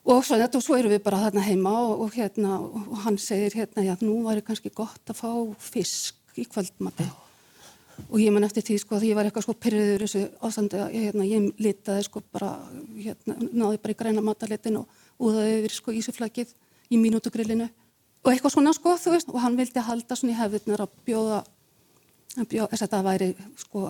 og 0.05 0.23
svo, 0.23 0.37
þetta, 0.37 0.59
og 0.59 0.65
svo 0.65 0.77
erum 0.77 0.93
við 0.93 1.03
bara 1.05 1.21
þarna 1.25 1.45
heima 1.47 1.73
og, 1.81 2.05
og, 2.05 2.15
hérna, 2.15 2.59
hann 3.03 3.19
segir 3.21 3.57
hérna 3.57 3.85
já 3.85 3.93
nú 4.05 4.21
var 4.23 4.39
það 4.39 4.47
kannski 4.51 4.73
gott 4.75 5.11
að 5.11 5.19
fá 5.19 5.29
fisk 5.59 6.39
í 6.39 6.47
kvöldmati 6.49 7.09
og 8.09 8.17
ég 8.17 8.33
man 8.33 8.45
eftir 8.45 8.65
því 8.65 8.79
sko 8.81 8.97
að 8.97 9.07
ég 9.09 9.17
var 9.17 9.27
eitthvað 9.27 9.45
sko 9.45 9.55
pyrriður 9.61 10.05
þessu 10.05 10.23
ástandi 10.41 10.79
að 10.81 10.95
ég, 10.95 11.07
hérna, 11.09 11.27
ég 11.29 11.61
litaði 11.61 12.05
sko 12.07 12.23
bara 12.33 12.55
hérna, 12.97 13.37
náði 13.51 13.81
bara 13.83 13.93
í 13.93 13.99
græna 13.99 14.23
matalitin 14.25 14.79
og 14.81 15.03
úðaði 15.21 15.59
yfir 15.59 15.75
sko 15.77 15.93
ísuflagið 15.99 16.53
í 16.89 16.99
mínútugrillinu 17.01 17.69
og 18.23 18.31
eitthvað 18.31 18.55
svona 18.55 18.73
sko 18.75 18.95
þú 19.01 19.15
veist 19.15 19.33
og 19.33 19.41
hann 19.43 19.59
vildi 19.59 19.83
halda 19.83 20.17
svona 20.17 20.33
í 20.33 20.39
hefðunar 20.39 20.85
að 20.85 20.95
bjóða 21.07 21.43
þess 22.33 22.85
að 22.85 22.93
það 22.95 23.05
væri 23.09 23.29
sko 23.61 23.83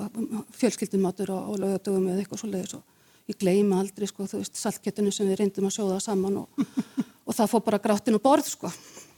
fjölskyldumatur 0.57 1.31
og, 1.35 1.53
og 1.53 1.61
lögadögum 1.63 2.09
eða 2.11 2.23
eitthvað 2.23 2.43
svo 2.43 2.51
leiðis 2.51 2.75
og 2.79 3.31
ég 3.31 3.39
gleyma 3.39 3.79
aldrei 3.79 4.09
sko 4.09 4.27
þú 4.27 4.41
veist 4.41 4.59
saltkjötunum 4.59 5.15
sem 5.15 5.29
við 5.29 5.39
reyndum 5.39 5.69
að 5.69 5.77
sjóða 5.77 6.01
saman 6.03 6.41
og, 6.43 6.63
og 7.27 7.37
það 7.37 7.51
fór 7.53 7.65
bara 7.69 7.83
gráttin 7.83 8.19
og 8.19 8.25
borð 8.25 8.49
sko 8.51 8.73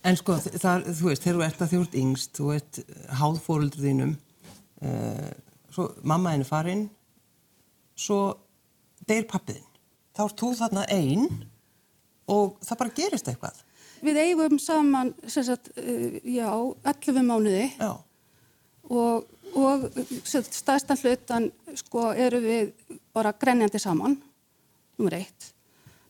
En 0.06 0.18
sko, 0.20 0.36
það, 0.38 0.84
þú 0.94 1.08
veist, 1.10 1.24
þegar 1.24 1.38
þú 1.38 1.44
ert 1.48 1.62
að 1.64 1.72
þú 1.72 1.78
ert 1.82 1.96
yngst, 1.98 2.32
þú 2.38 2.50
ert 2.54 2.80
háð 3.18 3.38
fóröldur 3.42 3.82
þínum, 3.82 4.12
uh, 4.86 5.30
svo 5.74 5.88
mamma 6.06 6.36
henni 6.36 6.46
farinn, 6.46 6.84
svo 7.98 8.20
deyr 9.10 9.26
pappiðinn. 9.32 9.66
Þá 10.16 10.22
ert 10.28 10.44
þú 10.44 10.50
þarna 10.60 10.84
einn 10.94 11.26
og 12.32 12.60
það 12.66 12.82
bara 12.84 12.96
gerist 13.00 13.32
eitthvað. 13.32 13.58
Við 14.06 14.20
eigum 14.22 14.60
saman, 14.62 15.14
sagt, 15.28 15.72
uh, 15.80 16.20
já, 16.22 16.50
11 16.86 17.26
mánuði 17.26 17.70
Já, 17.80 17.92
og, 18.90 19.26
og 19.58 19.90
stæðstan 20.26 21.00
hlutan 21.02 21.50
sko 21.80 22.12
eru 22.14 22.42
við 22.44 22.72
bara 23.16 23.34
grenjandi 23.40 23.82
saman, 23.82 24.18
nummer 25.00 25.18
eitt. 25.18 25.52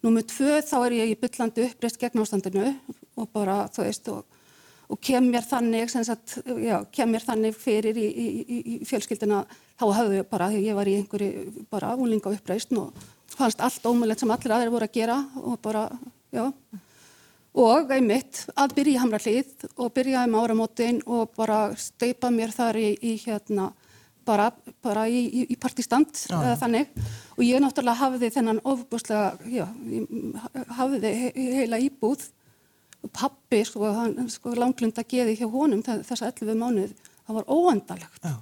Nummer 0.06 0.26
tvö 0.28 0.60
þá 0.62 0.78
er 0.84 0.98
ég 1.00 1.14
í 1.14 1.20
byllandi 1.20 1.70
uppreist 1.70 2.00
gegn 2.02 2.22
ástandinu 2.22 2.74
og 3.18 3.30
bara, 3.34 3.64
þú 3.74 3.86
veist, 3.88 4.10
og, 4.14 4.26
og 4.92 5.00
kem 5.02 5.32
mér 5.32 5.48
þannig, 5.48 5.90
sagt, 5.96 6.38
já, 6.62 6.78
kem 6.94 7.10
mér 7.16 7.26
þannig 7.26 7.58
fyrir 7.58 7.98
í, 7.98 8.06
í, 8.06 8.28
í, 8.44 8.60
í 8.76 8.80
fjölskyldina, 8.86 9.44
þá 9.80 9.86
hafðu 10.02 10.20
ég 10.20 10.30
bara, 10.30 10.52
ég 10.54 10.78
var 10.78 10.90
í 10.92 10.98
einhverju 11.00 11.66
bara 11.74 11.96
úlinga 11.98 12.34
uppreist 12.36 12.76
og 12.78 12.94
fannst 13.36 13.64
allt 13.64 13.88
ómulett 13.90 14.22
sem 14.22 14.32
allir 14.32 14.54
aðeir 14.54 14.74
voru 14.74 14.88
að 14.88 14.98
gera 15.00 15.18
og 15.42 15.58
bara, 15.64 15.88
já. 16.36 16.52
Og 17.56 17.92
einmitt 17.96 18.42
að 18.60 18.74
byrja 18.76 18.98
í 18.98 19.00
Hamra 19.00 19.20
hlýð 19.24 19.66
og 19.80 19.94
byrja 19.96 20.26
um 20.28 20.34
áramótin 20.42 20.98
og 21.08 21.30
bara 21.38 21.70
steipa 21.80 22.28
mér 22.34 22.52
þar 22.52 22.76
í, 22.82 22.90
í 23.00 23.14
hérna, 23.24 23.70
bara, 24.28 24.50
bara 24.84 25.06
í, 25.08 25.22
í, 25.30 25.46
í 25.54 25.56
partistand 25.62 26.12
Já, 26.26 26.36
eða 26.42 26.56
já. 26.56 26.60
þannig. 26.66 26.90
Og 27.38 27.44
ég 27.48 27.62
náttúrulega 27.64 28.02
hafði 28.02 28.32
þennan 28.36 28.60
ofbúslega, 28.68 29.38
já, 29.48 29.68
he 31.06 31.32
heila 31.62 31.80
íbúð 31.80 32.26
pappi, 33.14 33.62
sko, 33.68 33.86
hann, 33.94 34.28
sko 34.34 34.56
langlunda 34.58 35.04
geði 35.06 35.36
hjá 35.40 35.48
honum 35.52 35.84
þe- 35.86 36.02
þessa 36.08 36.32
11 36.34 36.58
mánuð, 36.58 36.94
það 37.28 37.36
var 37.40 37.46
óendalegt. 37.54 38.20
já. 38.24 38.36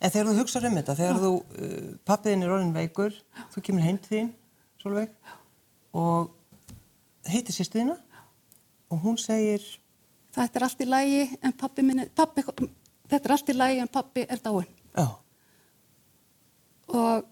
En 0.00 0.10
þegar 0.10 0.28
þú 0.32 0.36
hugsaður 0.40 0.68
um 0.70 0.76
þetta, 0.78 0.94
þegar 0.98 1.18
þú, 1.22 1.30
uh, 1.36 1.96
pappiðinn 2.08 2.42
er 2.46 2.52
orðin 2.54 2.74
veikur, 2.74 3.14
þú 3.54 3.62
kemur 3.62 3.82
heim 3.86 3.98
til 3.98 4.10
þín, 4.16 4.30
Solveig, 4.82 5.10
og 5.94 6.30
heitir 7.28 7.54
sýstuðina 7.54 7.98
og 8.90 9.02
hún 9.04 9.18
segir, 9.20 9.62
Þetta 10.38 10.58
er 10.60 10.64
allt 10.68 10.80
í 10.84 10.86
lægi 10.86 11.22
en 11.42 11.52
pappi 11.58 11.82
minni, 11.82 12.04
pappi, 12.14 12.42
þetta 13.08 13.24
er 13.24 13.32
allt 13.34 13.48
í 13.48 13.54
lægi 13.56 13.80
en 13.82 13.88
pappi 13.88 14.26
er 14.28 14.38
dáinn. 14.44 14.68
já, 14.94 15.06
Og 16.88 17.24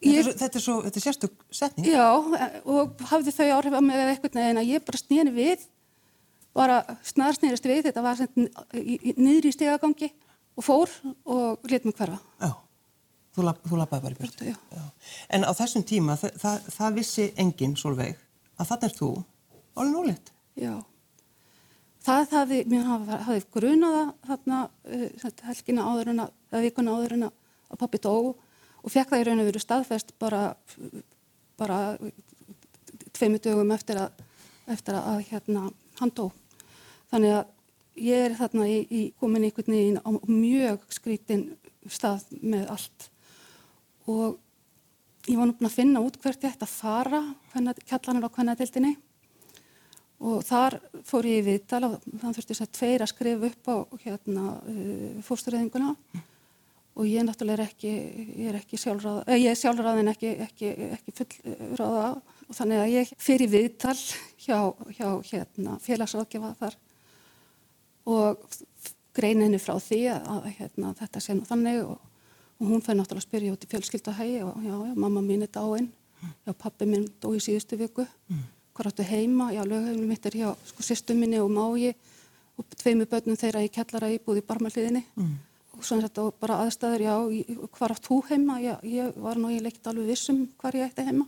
þetta, 0.00 0.12
ég, 0.12 0.18
er, 0.18 0.24
svo- 0.24 0.36
þetta 0.40 0.58
er 0.58 0.64
svo, 0.64 0.76
þetta 0.84 0.98
er 1.00 1.04
sérstök 1.06 1.34
setning. 1.50 1.86
Já, 1.88 2.06
og 2.64 3.00
hafði 3.10 3.32
þau 3.34 3.48
áhrif 3.58 3.76
á 3.76 3.80
mig 3.84 3.96
eða 3.96 4.12
eitthvað 4.14 4.34
neginn 4.38 4.60
að 4.62 4.70
ég 4.72 4.84
bara 4.88 5.00
snýri 5.00 5.32
við, 5.36 5.66
bara 6.54 6.78
snarsnýrist 7.06 7.64
við, 7.68 7.82
þetta 7.88 8.02
var 8.02 8.16
niður 9.16 9.48
í 9.48 9.52
stegagangi 9.54 10.10
og 10.58 10.64
fór 10.66 10.88
og 11.24 11.70
let 11.70 11.84
mig 11.86 11.94
hverfa. 11.96 12.18
Já, 12.42 12.52
þú, 13.36 13.46
lab, 13.46 13.62
þú 13.64 13.78
labbaði 13.80 14.02
bara 14.08 14.14
í 14.16 14.20
björtu. 14.22 14.44
Já. 14.52 14.56
Já. 14.74 14.84
En 15.30 15.44
á 15.46 15.52
þessum 15.54 15.84
tíma, 15.86 16.16
það, 16.18 16.36
það, 16.42 16.70
það 16.76 16.94
vissi 16.98 17.28
enginn, 17.36 17.76
Solveig, 17.78 18.16
að 18.58 18.72
þannig 18.72 18.88
er 18.90 18.96
þú 18.98 19.10
orðin 19.78 19.98
óleitt. 20.02 20.32
Já. 20.58 20.74
Það 22.08 22.34
hafði, 22.34 22.58
mér 22.70 22.86
hafði, 22.88 23.18
hafði 23.26 23.44
grunaða 23.54 24.04
þarna 24.28 24.60
uh, 24.68 25.32
helgina 25.48 25.86
áður 25.90 26.12
en 26.12 26.24
að, 26.24 26.32
eða 26.52 26.64
vikuna 26.64 26.96
áður 26.96 27.16
en 27.16 27.28
að 27.28 27.80
pappi 27.82 28.00
dó 28.02 28.14
og 28.18 28.92
fekk 28.94 29.12
það 29.12 29.20
í 29.20 29.28
raun 29.28 29.42
og 29.42 29.48
veru 29.50 29.62
staðfest 29.62 30.14
bara, 30.22 30.42
bara 31.60 31.78
tveimu 33.16 33.40
dögum 33.44 33.74
eftir 33.74 34.00
að, 34.00 34.24
eftir 34.70 34.98
að 34.98 35.22
hérna, 35.28 35.68
hann 36.00 36.14
dó. 36.16 36.28
Þannig 37.12 37.34
að 37.40 37.54
ég 38.08 38.26
er 38.28 38.36
þarna 38.38 38.68
í, 38.70 38.78
í 38.88 39.02
komin 39.18 39.48
einhvern 39.48 39.74
veginn 39.74 40.00
á 40.00 40.10
mjög 40.30 40.84
skrítin 40.94 41.48
stað 41.88 42.26
með 42.40 42.68
allt 42.74 43.08
og 44.08 44.38
ég 45.28 45.36
var 45.36 45.48
nú 45.48 45.56
búin 45.58 45.68
að 45.68 45.76
finna 45.76 46.02
út 46.04 46.16
hvert 46.22 46.44
ég 46.44 46.54
ætti 46.54 46.64
að 46.66 46.72
fara, 46.72 47.22
kjallanir 47.52 48.28
á 48.28 48.30
kvennadeildinni 48.32 48.94
og 50.18 50.42
þar 50.46 50.78
fór 51.06 51.28
ég 51.28 51.42
í 51.42 51.46
viðtal 51.46 51.84
og 51.86 51.98
þann 52.08 52.34
þurfti 52.34 52.54
þess 52.54 52.64
að 52.64 52.72
tveir 52.78 53.04
að 53.04 53.12
skrifa 53.12 53.50
upp 53.52 53.70
á 53.70 53.76
hérna, 54.02 54.46
uh, 54.58 55.20
fóstureyðinguna. 55.26 55.94
Og 56.98 57.06
ég 57.06 57.22
náttúrulega 57.22 57.62
er 57.62 57.68
ekki, 57.68 57.90
ég 58.34 58.48
er 58.50 58.56
ekki 58.58 58.80
sjálfráð, 58.82 59.20
eh, 59.28 59.38
ég 59.38 59.52
er 59.52 59.58
sjálfráð 59.60 60.00
en 60.00 60.10
ekki, 60.10 60.32
ekki, 60.48 60.72
ekki 60.96 61.14
fullráða. 61.14 62.08
Og 62.48 62.56
þannig 62.58 62.82
að 62.82 62.94
ég 62.96 63.12
fer 63.22 63.44
í 63.44 63.46
viðtal 63.52 63.94
hjá, 64.42 64.58
hjá 64.96 65.08
hérna, 65.30 65.76
félagsráðgjafa 65.84 66.50
þar. 66.58 66.76
Og 68.08 68.50
grein 69.14 69.44
henni 69.44 69.62
frá 69.62 69.76
því 69.78 70.00
að 70.16 70.50
hérna, 70.58 70.92
þetta 70.98 71.22
sé 71.22 71.38
nú 71.38 71.46
þannig. 71.46 71.84
Og, 71.86 71.98
og 72.58 72.66
hún 72.72 72.82
fær 72.82 72.98
náttúrulega 72.98 73.22
að 73.22 73.28
spyrja 73.28 73.54
út 73.54 73.62
í 73.62 73.70
fjölskyldahægi 73.70 74.42
og 74.42 74.58
já, 74.66 74.74
já, 74.74 74.94
mamma 74.98 75.22
mín 75.22 75.46
er 75.46 75.54
dáinn, 75.54 75.92
já, 76.42 76.52
pappi 76.52 76.88
minn 76.90 77.06
dó 77.22 77.30
í 77.30 77.42
síðustu 77.42 77.78
viku, 77.78 78.08
hvað 78.78 78.92
áttu 78.92 79.04
heima, 79.08 79.50
já, 79.50 79.64
lögheimli 79.66 80.06
mitt 80.06 80.26
er 80.28 80.36
hjá 80.38 80.52
sko 80.70 80.84
sýstu 80.86 81.16
minni 81.18 81.40
og 81.42 81.50
mági 81.50 81.90
og 82.58 82.66
tveimu 82.78 83.06
börnum 83.10 83.38
þeirra 83.38 83.64
í 83.66 83.70
kellara 83.74 84.10
íbúð 84.14 84.38
í 84.38 84.44
barmaliðinni 84.46 85.02
mm. 85.18 85.34
og 85.74 85.84
svona 85.86 86.06
þetta 86.06 86.26
og 86.28 86.38
bara 86.38 86.60
aðstæður, 86.64 87.04
já, 87.06 87.14
hvað 87.74 87.94
átt 87.94 88.06
þú 88.06 88.18
heima, 88.30 88.58
já, 88.62 88.74
ég 88.86 89.18
var 89.24 89.38
nú 89.38 89.50
ég 89.50 89.64
leikt 89.66 89.86
alveg 89.90 90.10
vissum 90.12 90.44
hvað 90.60 90.80
ég 90.80 90.90
ætti 90.90 91.06
heima. 91.08 91.26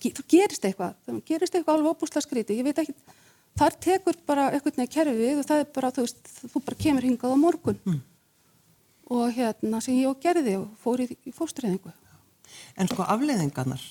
Það 0.00 0.20
gerist 0.32 0.64
eitthvað, 0.64 0.94
það 1.04 1.22
gerist 1.28 1.56
eitthvað 1.56 1.74
alveg 1.76 1.96
óbúslega 1.96 2.24
skríti, 2.24 2.56
ég 2.56 2.64
veit 2.64 2.80
ekki, 2.80 2.94
þar 3.60 3.76
tekur 3.86 4.20
bara 4.28 4.46
eitthvað 4.54 4.80
neða 4.80 4.94
kerfið 4.94 5.40
og 5.42 5.48
það 5.50 5.64
er 5.64 5.72
bara, 5.76 5.90
þú 5.96 6.04
veist, 6.06 6.30
þú 6.46 6.62
bara 6.68 6.80
kemur 6.84 7.08
hingað 7.08 7.34
á 7.36 7.38
morgun 7.40 7.80
mm. 7.84 7.98
og 9.16 9.34
hérna 9.36 9.82
sem 9.84 10.00
ég 10.00 10.08
og 10.08 10.22
gerði 10.22 10.56
og 10.62 10.70
fór 10.80 11.04
í, 11.04 11.10
fóstureyðingu. 11.36 11.92
En 12.80 12.88
sko 12.88 13.04
afleiðingarnar, 13.04 13.84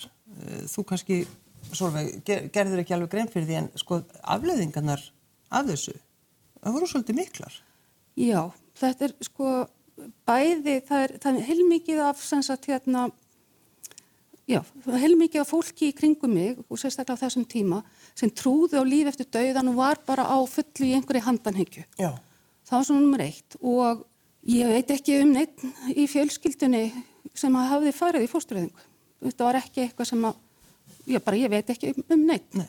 þú 0.69 0.85
kannski, 0.89 1.19
Solveig, 1.77 2.19
ger, 2.25 2.47
gerður 2.53 2.83
ekki 2.83 2.95
alveg 2.95 3.11
grein 3.13 3.31
fyrir 3.31 3.47
því 3.47 3.57
en 3.59 3.71
sko 3.77 4.01
afleiðingarnar 4.35 5.03
af 5.53 5.67
þessu, 5.69 5.95
það 6.59 6.75
voru 6.77 6.89
svolítið 6.89 7.19
miklar. 7.19 7.57
Já, 8.19 8.41
þetta 8.79 9.07
er 9.07 9.15
sko 9.27 9.55
bæði, 10.27 10.79
það 10.87 11.03
er, 11.05 11.15
það 11.23 11.39
er 11.39 11.47
heilmikið 11.49 12.03
af 12.07 12.21
sem 12.23 12.41
sagt 12.45 12.69
hérna, 12.69 13.07
já, 14.49 14.61
heilmikið 14.87 15.43
af 15.43 15.51
fólki 15.51 15.91
í 15.91 15.95
kringum 15.95 16.33
mig 16.33 16.59
og 16.67 16.79
sérstaklega 16.81 17.19
á 17.19 17.23
þessum 17.25 17.45
tíma 17.49 17.81
sem 18.17 18.31
trúði 18.31 18.79
á 18.79 18.83
líf 18.87 19.11
eftir 19.11 19.29
dauðan 19.33 19.71
og 19.73 19.79
var 19.79 20.01
bara 20.07 20.25
á 20.25 20.37
fullu 20.49 20.89
í 20.89 20.95
einhverju 20.97 21.25
handanhengju. 21.27 21.85
Já. 21.99 22.11
Það 22.69 22.77
var 22.77 22.87
svona 22.89 23.03
nummer 23.05 23.25
eitt 23.25 23.57
og 23.61 24.05
ég 24.49 24.69
veit 24.69 24.91
ekki 24.93 25.21
um 25.23 25.33
neitt 25.35 25.63
í 25.95 26.05
fjölskyldunni 26.09 26.83
sem 27.37 27.55
hafði 27.55 27.95
farið 27.95 28.25
í 28.25 28.31
fósturöðingu. 28.31 28.85
Þetta 29.25 29.47
var 29.47 29.59
ekki 29.59 29.83
eitthvað 29.83 30.11
sem 30.11 30.27
að, 30.29 30.37
já 31.09 31.21
bara 31.23 31.39
ég 31.39 31.51
veit 31.51 31.71
ekki 31.73 31.93
um, 31.93 32.03
um 32.15 32.27
neitt. 32.29 32.49
Nei. 32.57 32.67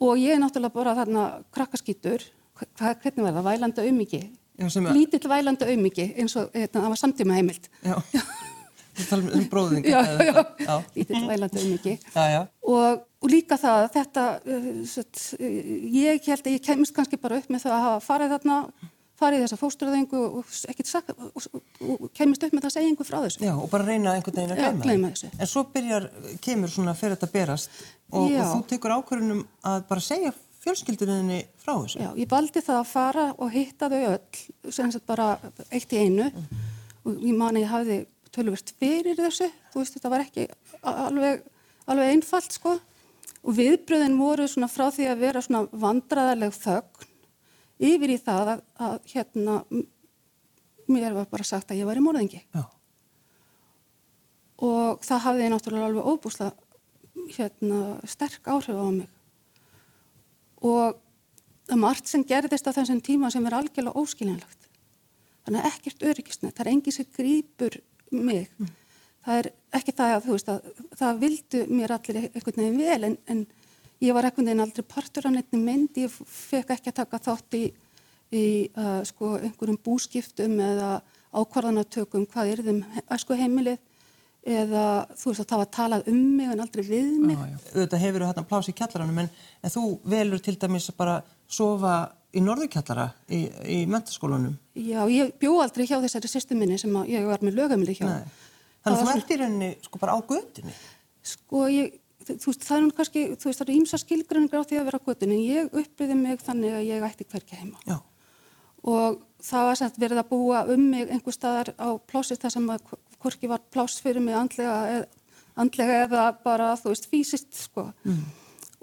Og 0.00 0.20
ég 0.20 0.32
er 0.34 0.40
náttúrulega 0.40 0.72
bara 0.72 0.94
þarna 0.96 1.24
krakkaskýtur, 1.52 2.22
hvernig 2.80 3.24
var 3.24 3.34
það, 3.34 3.48
vælanda 3.50 3.84
auðmiki, 3.84 4.20
lítill 4.94 5.28
vælanda 5.28 5.68
auðmiki 5.68 6.06
eins 6.20 6.36
og 6.40 6.54
hérna, 6.54 6.80
það 6.80 6.94
var 6.94 7.00
samtíma 7.00 7.36
heimild. 7.36 7.68
Já, 7.84 7.98
þú 8.96 9.06
tala 9.10 9.34
um 9.36 9.44
bróðing. 9.52 9.90
Já, 9.90 10.00
já, 10.24 10.40
já, 10.64 10.72
lítill 10.96 11.26
vælanda 11.28 11.60
auðmiki. 11.60 11.98
Já, 12.14 12.22
já. 12.32 12.40
Og, 12.64 13.04
og 13.20 13.34
líka 13.34 13.60
það, 13.60 13.90
þetta, 13.98 14.24
uh, 14.40 14.70
satt, 14.88 15.22
uh, 15.36 15.60
ég 16.00 16.30
held 16.32 16.48
að 16.48 16.56
ég 16.56 16.64
kemist 16.64 16.96
kannski 16.96 17.20
bara 17.20 17.42
upp 17.42 17.52
með 17.52 17.66
það 17.66 17.76
að 17.76 17.86
hafa 17.88 18.02
farið 18.06 18.34
þarna, 18.38 18.58
farið 19.20 19.44
þessa 19.44 19.58
fósturðingu 19.60 20.20
og 20.40 20.52
ekkert 20.72 20.90
sagt, 20.90 21.12
og, 21.14 21.46
og, 21.84 22.06
kemist 22.16 22.44
upp 22.46 22.54
með 22.56 22.66
það 22.66 22.82
einhver 22.82 23.08
frá 23.08 23.18
þessu. 23.24 23.42
Já, 23.44 23.52
og 23.54 23.68
bara 23.72 23.86
reyna 23.86 24.14
einhvern 24.16 24.38
veginn 24.40 24.54
að 24.54 24.62
Já, 24.62 24.68
gleyma, 24.70 24.84
gleyma 24.86 25.10
þessu. 25.14 25.32
En 25.36 25.50
svo 25.50 25.64
byrjar, 25.74 26.06
kemur 26.44 26.72
svona 26.72 26.94
fyrir 26.98 27.16
þetta 27.16 27.32
berast 27.34 27.82
og, 28.10 28.30
og 28.30 28.38
þú 28.54 28.62
tekur 28.72 28.96
ákvörðunum 28.96 29.42
að 29.70 29.84
bara 29.90 30.04
segja 30.04 30.32
fjölskylduninni 30.60 31.40
frá 31.60 31.74
þessu. 31.74 32.00
Já, 32.02 32.10
ég 32.20 32.30
valdi 32.30 32.64
það 32.64 32.80
að 32.80 32.90
fara 32.90 33.26
og 33.36 33.52
hitta 33.54 33.90
þau 33.92 34.00
öll, 34.00 34.42
sem 34.72 34.92
sagt 34.92 35.08
bara 35.08 35.32
eitt 35.70 35.92
í 35.96 36.02
einu 36.04 36.30
og 36.30 37.14
ég 37.16 37.36
man 37.36 37.56
að 37.56 37.64
ég 37.64 37.72
hafði 37.74 37.98
tölvist 38.34 38.74
fyrir 38.78 39.18
þessu, 39.18 39.48
þú 39.72 39.82
veist 39.82 39.96
þetta 39.96 40.12
var 40.12 40.24
ekki 40.24 40.46
alveg, 40.86 41.44
alveg 41.90 42.14
einfalt 42.14 42.54
sko 42.54 42.76
og 43.40 43.56
viðbröðin 43.56 44.18
voru 44.20 44.46
svona 44.50 44.68
frá 44.70 44.88
því 44.92 45.08
að 45.10 45.24
vera 45.24 45.42
svona 45.44 45.64
vandraðarleg 45.72 46.54
þögn 46.54 47.09
yfir 47.80 48.12
í 48.14 48.18
það 48.20 48.52
að, 48.54 48.62
að 48.86 48.98
hérna 49.14 49.56
mér 50.90 51.16
var 51.16 51.28
bara 51.30 51.46
sagt 51.46 51.70
að 51.70 51.80
ég 51.80 51.88
var 51.88 51.98
í 51.98 52.04
morðingi. 52.04 52.42
Já. 52.54 52.64
og 54.60 55.04
það 55.06 55.22
hafði 55.24 55.44
náttúrulega 55.48 55.86
alveg 55.88 56.08
óbúslega 56.10 56.52
hérna 57.32 57.78
sterk 58.08 58.48
áhrif 58.52 58.76
á 58.76 58.88
mig. 58.92 59.08
Og 60.60 60.98
það 61.64 61.76
er 61.76 61.80
margt 61.80 62.10
sem 62.10 62.24
gerðist 62.28 62.68
á 62.68 62.76
þessum 62.76 63.00
tíma 63.00 63.30
sem 63.32 63.46
er 63.48 63.56
algjörlega 63.56 63.96
óskiljanlegt. 63.96 64.68
Þannig 65.46 65.62
að 65.62 65.70
ekkert 65.70 66.04
öryggisnett, 66.10 66.56
það 66.56 66.66
er 66.66 66.72
engi 66.74 66.92
sem 66.92 67.08
grýpur 67.16 67.78
mig. 68.12 68.50
Það 69.24 69.38
er 69.38 69.50
ekki 69.78 69.94
það 69.96 70.14
að 70.16 70.26
þú 70.26 70.36
veist 70.36 70.52
að 70.52 70.68
það 71.00 71.22
vildu 71.24 71.62
mér 71.70 71.94
allir 71.96 72.20
einhvern 72.26 72.60
veginn 72.60 72.80
vel 72.80 73.08
en, 73.08 73.16
en 73.32 73.42
ég 74.00 74.16
var 74.16 74.28
ekkert 74.28 74.46
veginn 74.46 74.64
aldrei 74.64 74.86
partur 74.86 75.28
af 75.28 75.34
neittni 75.34 75.60
mynd, 75.60 76.00
ég 76.00 76.10
fekk 76.10 76.74
ekki 76.76 76.92
að 76.92 76.98
taka 77.02 77.22
þátt 77.28 77.58
í, 77.58 77.64
í 78.32 78.44
uh, 78.72 79.00
sko, 79.08 79.36
einhverjum 79.40 79.80
búskiptum 79.84 80.58
eða 80.64 80.98
ákvarðanatökum 81.30 82.26
hvað 82.30 82.52
er 82.54 82.62
þeim 82.66 82.82
æsku 83.12 83.38
heimilið 83.38 83.78
eða 84.40 84.84
þú 85.20 85.30
veist 85.30 85.42
að 85.42 85.50
það 85.50 85.60
var 85.60 85.68
talað 85.76 86.08
um 86.10 86.20
mig 86.38 86.48
en 86.48 86.62
aldrei 86.64 86.84
við 86.86 87.10
mig. 87.20 87.36
Já, 87.36 87.50
já. 87.50 87.58
Þetta 87.74 88.00
hefur 88.00 88.24
hérna 88.24 88.44
plási 88.48 88.72
í 88.72 88.76
kjallaranum 88.78 89.20
en, 89.22 89.28
en 89.60 89.74
þú 89.74 89.84
velur 90.14 90.40
til 90.44 90.56
dæmis 90.60 90.88
að 90.90 90.96
bara 91.02 91.16
sofa 91.50 91.96
í 92.32 92.42
norðurkjallara 92.44 93.06
í, 93.28 93.40
í 93.68 93.78
mentaskólanum. 93.90 94.54
Já, 94.78 95.02
ég 95.12 95.34
bjó 95.40 95.58
aldrei 95.60 95.84
hjá 95.88 95.98
þessari 95.98 96.30
sýstu 96.30 96.56
minni 96.56 96.78
sem 96.80 96.94
ég 97.10 97.26
var 97.28 97.44
með 97.44 97.60
lögamili 97.60 97.98
hjá. 97.98 98.06
Nei. 98.08 98.48
Þannig 98.80 99.02
að 99.02 99.10
þú 99.10 99.16
ert 99.18 99.34
í 99.34 99.38
rauninni 99.42 99.70
sko 99.84 100.00
bara 100.00 100.16
á 100.16 100.18
göttinni. 100.24 100.76
Sko 101.30 101.66
ég, 101.68 101.99
þú 102.26 102.52
veist, 102.52 102.64
það 102.66 102.76
er 102.76 102.84
nú 102.84 102.94
kannski, 102.96 103.24
þú 103.34 103.48
veist, 103.48 103.60
það 103.60 103.66
eru 103.66 103.76
ímsa 103.78 104.00
skilgrunningar 104.00 104.62
á 104.62 104.68
því 104.68 104.78
að 104.80 104.88
vera 104.88 105.00
á 105.00 105.06
göttinni 105.06 105.36
en 105.36 105.46
ég 105.46 105.76
upplýði 105.82 106.16
mig 106.18 106.42
þannig 106.44 106.76
að 106.76 106.86
ég 106.88 107.06
ætti 107.06 107.26
hverja 107.30 107.60
heima. 107.60 107.80
Já. 107.88 107.96
Og 108.90 109.20
það 109.44 109.66
var 109.68 109.80
sett 109.80 109.98
verið 110.00 110.22
að 110.22 110.30
búa 110.30 110.60
um 110.72 110.84
mig 110.92 111.08
einhver 111.08 111.36
staðar 111.36 111.72
á 111.76 111.88
plásist 112.08 112.44
þar 112.44 112.54
sem 112.56 112.68
að 112.72 112.94
hvorki 113.20 113.50
var 113.50 113.64
plás 113.72 113.98
fyrir 114.00 114.24
mig 114.24 114.36
andlega 114.36 114.76
eða, 114.94 115.08
andlega 115.60 115.98
eða 116.06 116.28
bara, 116.44 116.70
þú 116.80 116.94
veist, 116.94 117.10
fysiskt, 117.10 117.52
sko. 117.66 117.90
Mm. 118.04 118.22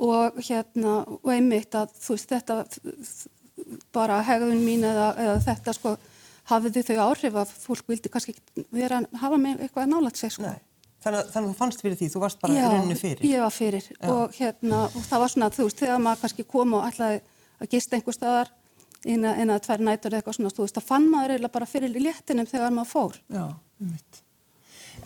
Og 0.08 0.38
hérna, 0.46 1.00
og 1.10 1.32
einmitt 1.34 1.74
að, 1.77 1.96
þú 2.03 2.17
veist, 2.17 2.34
þetta 2.34 2.60
bara 3.96 4.22
hegðun 4.25 4.62
mín 4.62 4.86
eða, 4.86 5.10
eða 5.17 5.39
þetta, 5.48 5.74
sko, 5.77 5.96
hafiði 6.51 6.86
þau 6.86 6.98
áhrif 7.08 7.41
að 7.41 7.53
fólk 7.65 7.89
vildi 7.89 8.12
kannski 8.13 8.36
vera 8.72 9.01
hafa 9.22 9.39
mig 9.41 9.58
eitthvað 9.58 9.88
að 9.88 9.94
nálat 9.96 10.20
sig, 10.22 10.34
sko. 10.36 10.46
Nei. 10.46 10.62
Þannig 11.04 11.20
að, 11.20 11.34
að 11.38 11.48
þú 11.48 11.56
fannst 11.60 11.84
fyrir 11.84 11.98
því, 12.00 12.08
þú 12.13 12.22
varst 12.24 12.39
bara 12.42 12.54
í 12.54 12.62
rauninni 12.63 12.96
fyrir? 12.98 13.24
Já, 13.24 13.34
ég 13.36 13.44
var 13.46 13.54
fyrir 13.54 13.89
Já. 13.89 14.08
og 14.12 14.38
hérna, 14.38 14.84
og 14.89 15.04
það 15.06 15.24
var 15.24 15.34
svona, 15.34 15.50
þú 15.54 15.68
veist, 15.68 15.82
þegar 15.84 16.00
maður 16.04 16.24
kannski 16.24 16.46
kom 16.50 16.74
og 16.74 16.88
ætlaði 16.88 17.20
að 17.62 17.74
gista 17.74 17.98
einhver 17.98 18.18
staðar 18.18 18.54
eina, 19.06 19.34
eina, 19.38 19.58
tvær 19.62 19.84
nætur 19.86 20.13
eða 20.13 20.22
eitthvað 20.22 20.38
svona, 20.39 20.54
þú 20.58 20.66
veist, 20.66 20.80
það 20.80 20.88
fann 20.88 21.10
maður 21.12 21.36
eiginlega 21.36 21.54
bara 21.54 21.70
fyrir 21.70 22.00
léttinum 22.01 22.50
þegar 22.50 22.74
maður 22.75 22.89
fór. 22.92 23.20
Já, 23.30 23.44
um 23.46 23.92
mitt. 23.94 24.22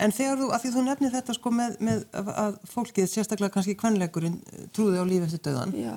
En 0.00 0.14
þegar 0.16 0.40
þú, 0.40 0.48
að 0.54 0.62
því 0.62 0.72
þú 0.72 0.82
nefnir 0.86 1.12
þetta 1.12 1.34
sko 1.36 1.52
með, 1.52 1.74
með 1.84 2.04
að 2.32 2.54
fólkið, 2.72 3.08
sérstaklega 3.12 3.52
kannski 3.52 3.76
kvennleikurinn, 3.80 4.38
trúði 4.72 5.02
á 5.02 5.04
lífi 5.04 5.28
eftir 5.28 5.42
döðan. 5.50 5.74
Já. 5.76 5.94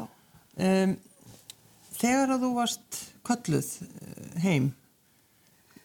Um, 0.55 0.95
þegar 1.95 2.35
að 2.35 2.43
þú 2.43 2.51
varst 2.57 2.99
kölluð 3.25 3.71
eh, 3.87 4.43
heim, 4.43 4.69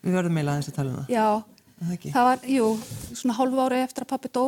við 0.03 0.19
verðum 0.19 0.37
meila 0.39 0.57
aðeins 0.57 0.73
að 0.73 0.79
tala 0.81 0.93
um 0.93 0.99
það. 1.01 1.15
Já, 1.15 1.60
það, 1.81 2.25
var, 2.27 2.45
jú, 2.45 2.67
svona 3.15 3.39
hálfu 3.39 3.65
ári 3.65 3.81
eftir 3.85 4.05
að 4.05 4.13
pappi 4.13 4.33
dó 4.35 4.45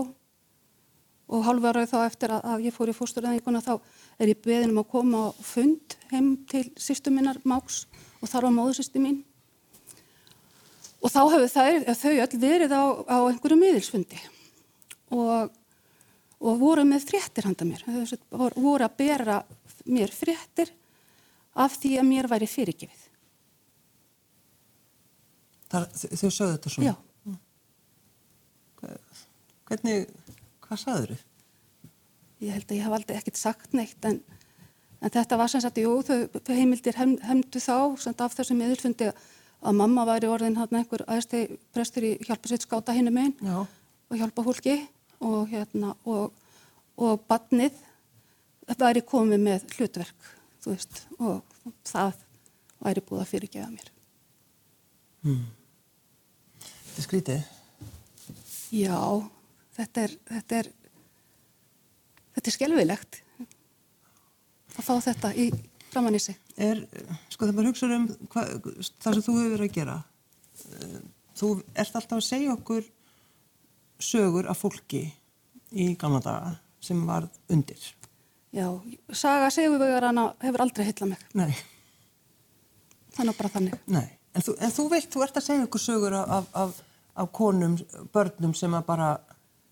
og 1.33 1.45
hálfu 1.47 1.71
ári 1.71 1.89
þá 1.89 1.99
eftir 2.05 2.35
að, 2.37 2.47
að 2.53 2.65
ég 2.69 2.77
fór 2.77 2.93
í 2.93 2.97
fórsturðaðinguna 2.97 3.65
þá 3.65 3.75
er 4.21 4.33
ég 4.35 4.43
beðin 4.45 4.75
um 4.75 4.83
að 4.83 4.91
koma 4.93 5.27
á 5.27 5.29
fund 5.41 5.97
heim 6.13 6.35
til 6.51 6.67
sýstu 6.77 7.13
minnar 7.15 7.41
Máks 7.49 7.87
og 8.21 8.29
þar 8.29 8.51
var 8.51 8.59
móðursýstu 8.59 9.03
mín 9.03 9.23
Og 11.03 11.11
þá 11.11 11.23
hefur 11.33 11.51
þau 11.51 12.13
öll 12.23 12.39
verið 12.39 12.75
á, 12.79 12.83
á 13.11 13.19
einhverju 13.27 13.59
miðilsfundi 13.59 14.21
og, 15.13 15.51
og 16.39 16.61
voru 16.61 16.85
með 16.87 17.09
fréttir 17.11 17.49
handa 17.49 17.67
mér. 17.67 17.83
Þau 18.31 18.45
voru 18.55 18.87
að 18.87 18.99
bera 19.03 19.41
mér 19.91 20.15
fréttir 20.15 20.71
af 21.59 21.75
því 21.83 21.97
að 21.99 22.07
mér 22.09 22.29
væri 22.31 22.49
fyrirgefið. 22.51 23.09
Þar, 25.73 25.89
þau 25.91 26.29
sögðu 26.29 26.53
þetta 26.53 26.73
svona? 26.77 26.93
Já. 26.93 27.12
Hvernig, 29.73 30.03
hvað 30.67 30.81
sagður 30.83 31.13
þau? 31.15 31.29
Ég 32.43 32.57
held 32.59 32.67
að 32.67 32.77
ég 32.77 32.83
haf 32.85 32.95
aldrei 32.99 33.15
ekkert 33.17 33.39
sagt 33.41 33.77
neitt 33.79 34.05
en, 34.05 34.19
en 35.01 35.13
þetta 35.15 35.39
var 35.41 35.49
sem 35.49 35.63
sagt, 35.65 35.79
jú, 35.81 35.95
þau, 36.05 36.27
þau 36.37 36.53
heimildir 36.59 36.99
hem, 37.01 37.15
hemdu 37.25 37.63
þá 37.63 37.77
af 38.13 38.37
þessum 38.37 38.61
miðilsfundi 38.61 39.09
að 39.09 39.79
mamma 39.79 40.05
væri 40.11 40.29
orðin 40.29 40.59
hann 40.61 40.77
einhver 40.77 41.07
aðsteg 41.09 41.57
prestur 41.73 42.05
í 42.05 42.13
hjálpa 42.27 42.51
sitt 42.51 42.67
skáta 42.67 42.93
hinnu 42.93 43.15
megin 43.15 43.33
og 43.49 44.13
hjálpa 44.19 44.45
hólki 44.45 44.77
og 45.25 45.49
hérna 45.55 45.95
og, 46.05 46.37
og 47.01 47.25
badnið 47.31 47.81
væri 48.77 49.07
komið 49.09 49.45
með 49.49 49.69
hlutverk 49.79 50.31
þú 50.61 50.75
veist 50.75 51.05
og 51.17 51.43
það 51.89 52.19
væri 52.83 53.09
búið 53.09 53.25
að 53.25 53.31
fyrirgeða 53.33 53.71
mér 53.73 53.93
hmm. 55.25 55.45
Þetta 56.61 56.99
er 57.01 57.09
skrítið 57.09 57.47
Já 58.73 58.99
þetta 59.77 60.07
er 60.07 60.17
þetta 60.31 60.63
er, 60.63 60.71
þetta 62.37 62.49
er 62.49 62.57
skelvilegt 62.57 63.21
að 64.73 64.87
fá 64.87 64.95
þetta 65.05 65.35
í 65.37 65.51
sig. 66.23 66.39
Er, 66.57 66.79
sko 67.29 67.45
þegar 67.45 67.57
maður 67.57 67.69
hugsa 67.69 67.89
um 67.93 68.07
hva, 68.33 68.45
það 69.03 69.17
sem 69.17 69.25
þú 69.27 69.35
hefur 69.37 69.51
verið 69.53 69.67
að 69.67 69.75
gera 69.77 69.97
eh, 70.65 71.01
þú 71.37 71.51
ert 71.75 71.99
alltaf 71.99 72.19
að 72.19 72.29
segja 72.29 72.55
okkur 72.55 72.87
sögur 74.03 74.49
af 74.51 74.63
fólki 74.63 75.03
í 75.73 75.93
gamla 76.01 76.23
daga 76.25 76.55
sem 76.83 77.03
var 77.07 77.29
undir. 77.53 77.83
Já, 78.53 78.67
saga 79.17 79.51
segjuvegarana 79.53 80.33
hefur 80.43 80.65
aldrei 80.65 80.89
heitla 80.89 81.09
mig. 81.13 81.21
Nei. 81.39 81.53
Þannig 83.17 83.37
bara 83.39 83.53
þannig. 83.53 83.77
Nei, 83.93 84.07
en 84.33 84.45
þú, 84.45 84.57
en 84.61 84.73
þú 84.73 84.89
vilt, 84.93 85.11
þú 85.13 85.23
ert 85.25 85.39
að 85.39 85.47
segja 85.47 85.69
okkur 85.69 85.85
sögur 85.85 86.17
af, 86.19 86.49
af, 86.57 86.81
af 87.17 87.31
konum, 87.37 87.79
börnum 88.13 88.53
sem 88.57 88.75
að 88.77 88.89
bara 88.89 89.09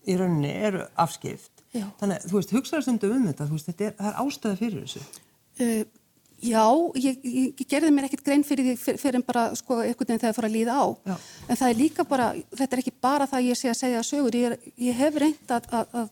í 0.07 0.17
rauninni 0.19 0.51
eru 0.67 0.85
afskipt 0.99 1.65
Já. 1.71 1.85
Þannig, 2.01 2.25
þú 2.27 2.35
veist, 2.35 2.51
hugsaður 2.51 2.83
stundum 2.83 3.15
um 3.15 3.27
þetta, 3.29 3.47
þú 3.47 3.55
veist, 3.57 3.67
þetta 3.69 3.85
er, 3.87 3.93
er 4.03 4.21
ástæða 4.25 4.57
fyrir 4.59 4.85
þessu 4.85 5.03
uh, 5.03 5.83
Já, 6.41 6.65
ég, 6.97 7.19
ég, 7.21 7.51
ég 7.53 7.67
gerði 7.69 7.91
mér 7.93 8.07
ekkert 8.07 8.23
grein 8.25 8.43
fyrir 8.45 8.71
því 8.71 8.73
fyrir, 8.81 8.97
fyrir 8.97 9.19
en 9.19 9.25
bara 9.27 9.43
sko 9.57 9.77
veginn 9.77 10.07
þegar 10.07 10.23
það 10.23 10.37
fór 10.39 10.47
að 10.47 10.55
líða 10.55 10.77
á. 10.81 10.85
Já. 11.05 11.13
En 11.45 11.59
það 11.59 11.67
er 11.67 11.77
líka 11.77 12.05
bara, 12.09 12.29
þetta 12.49 12.73
er 12.73 12.81
ekki 12.81 12.93
bara 13.05 13.27
það 13.29 13.45
ég 13.45 13.59
sé 13.59 13.69
að 13.69 13.77
segja 13.77 14.01
sögur, 14.07 14.37
ég, 14.39 14.55
er, 14.55 14.71
ég 14.81 14.97
hef 14.97 15.19
reynd 15.21 15.53
að, 15.53 15.67
að, 15.69 15.93
að 16.01 16.09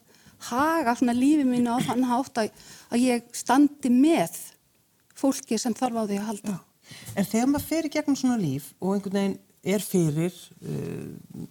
haga 0.52 0.96
svona 1.00 1.16
lífið 1.18 1.50
mínu 1.50 1.74
á 1.74 1.78
þann 1.88 2.06
hátt 2.12 2.42
að, 2.44 2.64
að 2.94 3.06
ég 3.08 3.26
standi 3.42 3.92
með 3.94 4.38
fólki 5.18 5.58
sem 5.58 5.74
þarf 5.82 5.98
á 5.98 6.04
því 6.04 6.20
að 6.20 6.30
halda. 6.30 6.54
Já. 6.54 7.00
En 7.18 7.30
þegar 7.34 7.50
maður 7.50 7.68
fer 7.72 7.90
í 7.90 7.94
gegnum 7.98 8.18
svona 8.22 8.38
líf 8.42 8.70
og 8.78 8.94
einhvern 8.94 9.20
veginn 9.20 9.38
er 9.74 9.84
fyrir, 9.86 10.38
uh, 10.62 11.50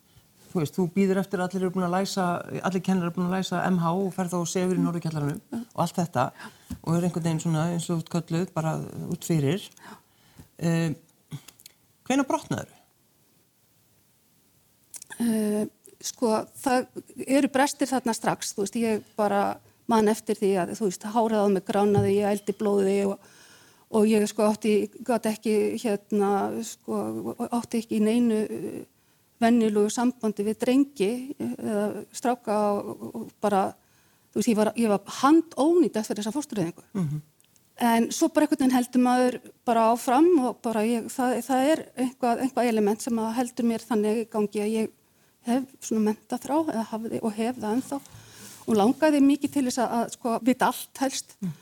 þú 0.52 0.62
veist, 0.62 0.76
þú 0.76 0.86
býður 0.94 1.20
eftir 1.22 1.40
að 1.40 1.48
allir 1.48 1.64
eru 1.66 1.74
búin 1.74 1.86
að 1.88 1.96
læsa, 1.96 2.26
allir 2.68 2.84
kennar 2.84 3.08
eru 3.08 3.16
búin 3.16 3.28
að 3.28 3.36
læsa 3.38 3.62
MH 3.70 3.92
og 4.02 4.10
fer 4.16 4.32
þá 4.32 4.38
og 4.40 4.48
sefur 4.50 4.78
í 4.78 4.84
Norðurkjallarannum 4.84 5.40
mm. 5.40 5.64
og 5.74 5.84
allt 5.84 6.00
þetta. 6.00 6.26
Og 6.80 6.90
er 6.96 7.08
einhvern 7.08 7.26
veginn 7.28 7.42
svona 7.44 7.68
eins 7.74 7.88
og 7.92 8.02
útkölluð 8.02 8.52
bara 8.56 8.76
út 9.12 9.28
fyrir 9.28 9.64
uh, 10.64 10.90
hvena 12.08 12.26
brotnaður? 12.28 12.74
Uh, 15.18 15.64
sko 16.04 16.42
það 16.58 16.86
eru 17.26 17.50
brestir 17.52 17.90
þarna 17.90 18.14
strax 18.14 18.54
þú 18.54 18.64
veist 18.64 18.78
ég 18.78 19.08
bara 19.18 19.42
mann 19.90 20.10
eftir 20.10 20.38
því 20.38 20.52
að 20.62 20.76
þú 20.78 20.90
veist 20.90 21.08
háraðað 21.08 21.54
með 21.56 21.66
gránaði 21.70 22.14
ég 22.18 22.30
ældi 22.32 22.54
blóði 22.58 22.98
og, 23.08 23.16
og 23.98 24.06
ég 24.06 24.26
sko 24.30 24.46
átti 24.46 24.74
gæti 24.94 25.32
ekki 25.32 25.56
hérna 25.82 26.30
sko 26.66 27.00
átti 27.48 27.82
ekki 27.82 27.98
í 27.98 28.04
neinu 28.04 28.44
vennilugu 29.42 29.90
sambandi 29.92 30.46
við 30.46 30.60
drengi 30.62 31.10
eða 31.38 32.04
stráka 32.12 32.58
og, 32.78 33.28
bara 33.40 33.68
þú 34.32 34.40
veist, 34.40 34.50
ég 34.50 34.58
var, 34.58 34.72
ég 34.76 34.92
var 34.92 35.18
handónýtt 35.22 35.98
eftir 36.00 36.20
þessa 36.20 36.34
fórstureyðingu. 36.34 36.84
Mm 36.92 37.08
-hmm. 37.08 37.20
En 37.78 38.10
svo 38.10 38.28
bara 38.28 38.44
einhvern 38.44 38.58
veginn 38.58 38.74
heldur 38.74 39.00
maður 39.00 39.40
bara 39.64 39.92
áfram 39.92 40.26
og 40.48 40.56
bara 40.62 40.80
ég, 40.82 41.04
það, 41.14 41.42
það 41.46 41.68
er 41.72 41.84
einhvað, 41.96 42.40
einhvað 42.42 42.68
element 42.68 43.02
sem 43.02 43.18
heldur 43.18 43.64
mér 43.64 43.84
þannig 43.86 44.16
í 44.18 44.30
gangi 44.30 44.60
að 44.60 44.72
ég 44.74 44.90
hef 45.46 45.64
svona 45.80 46.04
menta 46.10 46.38
þrá 46.38 46.56
eða 46.72 46.86
hafði 46.90 47.20
og 47.22 47.32
hef 47.32 47.56
það 47.56 47.76
ennþá 47.76 48.00
og 48.68 48.76
langaði 48.76 49.20
mikið 49.24 49.52
til 49.52 49.64
þess 49.68 49.78
að, 49.78 49.94
að 49.98 50.12
sko 50.16 50.38
vita 50.42 50.66
allt 50.66 51.02
helst 51.04 51.36
mm. 51.40 51.52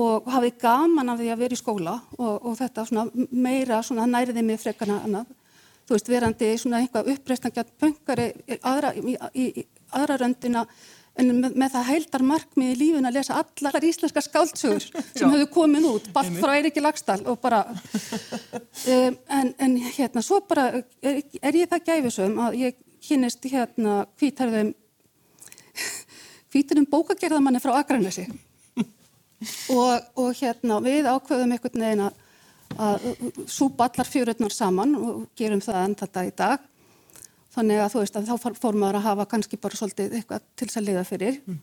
og 0.00 0.30
hafði 0.34 0.52
gaman 0.60 1.12
af 1.12 1.20
því 1.20 1.30
að 1.32 1.44
vera 1.44 1.56
í 1.56 1.60
skóla 1.60 1.94
og, 2.18 2.34
og 2.50 2.58
þetta 2.58 2.86
svona 2.90 3.26
meira 3.30 3.80
svona 3.86 4.08
næriði 4.10 4.42
mig 4.42 4.60
frekana 4.60 5.00
annað. 5.06 5.30
Þú 5.90 5.96
veist, 5.96 6.08
verandi 6.12 6.48
svona 6.54 6.78
einhvað 6.78 7.08
uppreistnækjað 7.16 7.70
pöngari 7.82 8.28
aðra, 8.62 8.92
í, 8.94 9.16
í, 9.34 9.46
í 9.58 9.64
aðra 9.98 10.20
röndina 10.20 10.60
en 11.18 11.32
með, 11.40 11.56
með 11.58 11.72
það 11.74 11.88
heildar 11.88 12.24
markmið 12.28 12.70
í 12.70 12.76
lífin 12.78 13.08
að 13.08 13.16
lesa 13.18 13.40
allar 13.40 13.86
íslenska 13.88 14.22
skáltsugur 14.22 14.84
sem 14.86 15.32
höfðu 15.32 15.48
komið 15.50 15.88
út, 15.90 16.06
balt 16.14 16.36
frá 16.38 16.52
Eiríki 16.54 16.84
Lagstall 16.84 17.24
og 17.26 17.40
bara 17.42 17.64
um, 17.74 19.18
en, 19.40 19.50
en 19.58 19.74
hérna, 19.88 20.22
svo 20.22 20.38
bara 20.46 20.68
er, 20.78 21.18
er 21.42 21.58
ég 21.58 21.72
það 21.72 21.88
gæfisum 21.90 22.38
að 22.46 22.60
ég 22.60 22.78
kynist 23.02 23.50
hérna 23.50 24.04
hvítarðum 24.20 24.70
hvítarðum 26.54 26.88
bókagerðamanni 26.90 27.62
frá 27.62 27.76
Akranesi? 27.80 28.28
Og, 29.72 30.02
og 30.20 30.34
hérna 30.36 30.82
við 30.84 31.06
ákveðum 31.08 31.54
einhvern 31.54 31.84
veginn 31.84 32.02
að, 32.04 32.16
að 32.78 33.06
súpa 33.50 33.88
allar 33.88 34.08
fjörurnar 34.08 34.54
saman 34.54 34.94
og 34.98 35.24
gerum 35.38 35.62
það 35.64 35.84
enn 35.84 35.96
þetta 35.98 36.26
í 36.28 36.34
dag 36.36 36.70
Þannig 37.50 37.82
að 37.82 37.90
þú 37.94 38.04
veist 38.04 38.18
að 38.18 38.28
þá 38.28 38.52
fór 38.60 38.78
maður 38.78 39.00
að 39.00 39.06
hafa 39.08 39.26
kannski 39.32 39.58
bara 39.58 39.78
svolítið 39.78 40.14
eitthvað 40.20 40.44
til 40.54 40.68
þess 40.68 40.78
að 40.78 40.86
liða 40.86 41.02
fyrir. 41.08 41.40
Mm. 41.50 41.58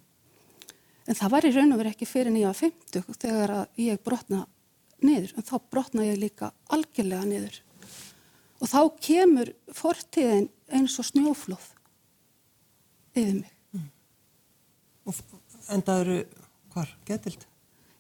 En 1.08 1.16
það 1.16 1.34
var 1.34 1.48
í 1.48 1.52
raun 1.56 1.72
og 1.72 1.80
verið 1.80 1.94
ekki 1.96 2.10
fyrir 2.10 2.34
nýja 2.36 2.52
50 2.58 3.06
þegar 3.22 3.54
ég 3.80 4.02
brotna 4.04 4.42
niður. 5.00 5.32
En 5.40 5.48
þá 5.48 5.56
brotna 5.72 6.08
ég 6.10 6.20
líka 6.20 6.52
algjörlega 6.76 7.30
niður. 7.30 7.62
Og 8.60 8.68
þá 8.68 8.80
kemur 9.08 9.54
fortíðin 9.78 10.50
eins 10.76 10.98
og 11.00 11.08
snjóflóð 11.08 11.70
yfir 13.16 13.38
mig. 13.40 13.54
Og 15.08 15.22
endaður 15.72 16.26
hvar? 16.74 16.92
Getild? 17.08 17.48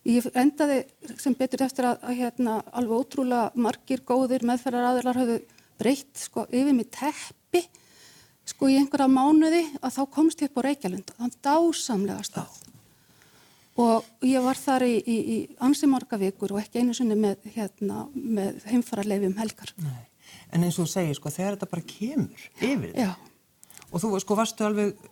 Ég 0.07 0.27
endaði 0.39 0.83
sem 1.19 1.35
betur 1.35 1.65
eftir 1.65 1.89
að, 1.89 1.97
að 2.07 2.19
hérna, 2.21 2.61
alveg 2.71 3.01
ótrúlega 3.03 3.51
margir 3.59 4.03
góðir 4.07 4.45
meðferðar 4.47 4.93
aðlar 4.93 5.19
hafðu 5.19 5.41
breytt 5.77 6.21
sko, 6.21 6.45
yfir 6.47 6.75
mig 6.75 6.87
teppi 6.95 7.65
sko 8.47 8.69
í 8.71 8.77
einhverja 8.79 9.09
mánuði 9.11 9.65
að 9.81 9.97
þá 9.97 10.01
komst 10.15 10.41
ég 10.41 10.51
upp 10.51 10.61
á 10.63 10.65
Reykjalund. 10.69 11.11
Þann 11.17 11.35
dásamlega 11.43 12.23
stað. 12.23 12.61
Og 13.77 14.05
ég 14.25 14.41
var 14.41 14.57
þar 14.57 14.87
í, 14.87 14.93
í, 14.97 15.17
í 15.17 15.37
ansi 15.61 15.89
marga 15.89 16.17
vikur 16.17 16.55
og 16.55 16.63
ekki 16.63 16.81
einu 16.81 16.95
sinni 16.97 17.17
með, 17.19 17.43
hérna, 17.53 18.07
með 18.15 18.63
heimfararleifum 18.71 19.35
helgar. 19.37 19.75
Nei. 19.83 20.07
En 20.55 20.63
eins 20.63 20.79
og 20.79 20.87
þú 20.87 20.93
segir, 20.93 21.17
sko, 21.19 21.33
þegar 21.33 21.57
þetta 21.57 21.69
bara 21.73 21.85
kemur 21.91 22.47
yfir 22.63 22.95
Já. 22.95 23.11
og 23.91 24.01
þú 24.01 24.11
sko 24.23 24.37
varstu 24.39 24.65
alveg, 24.65 25.05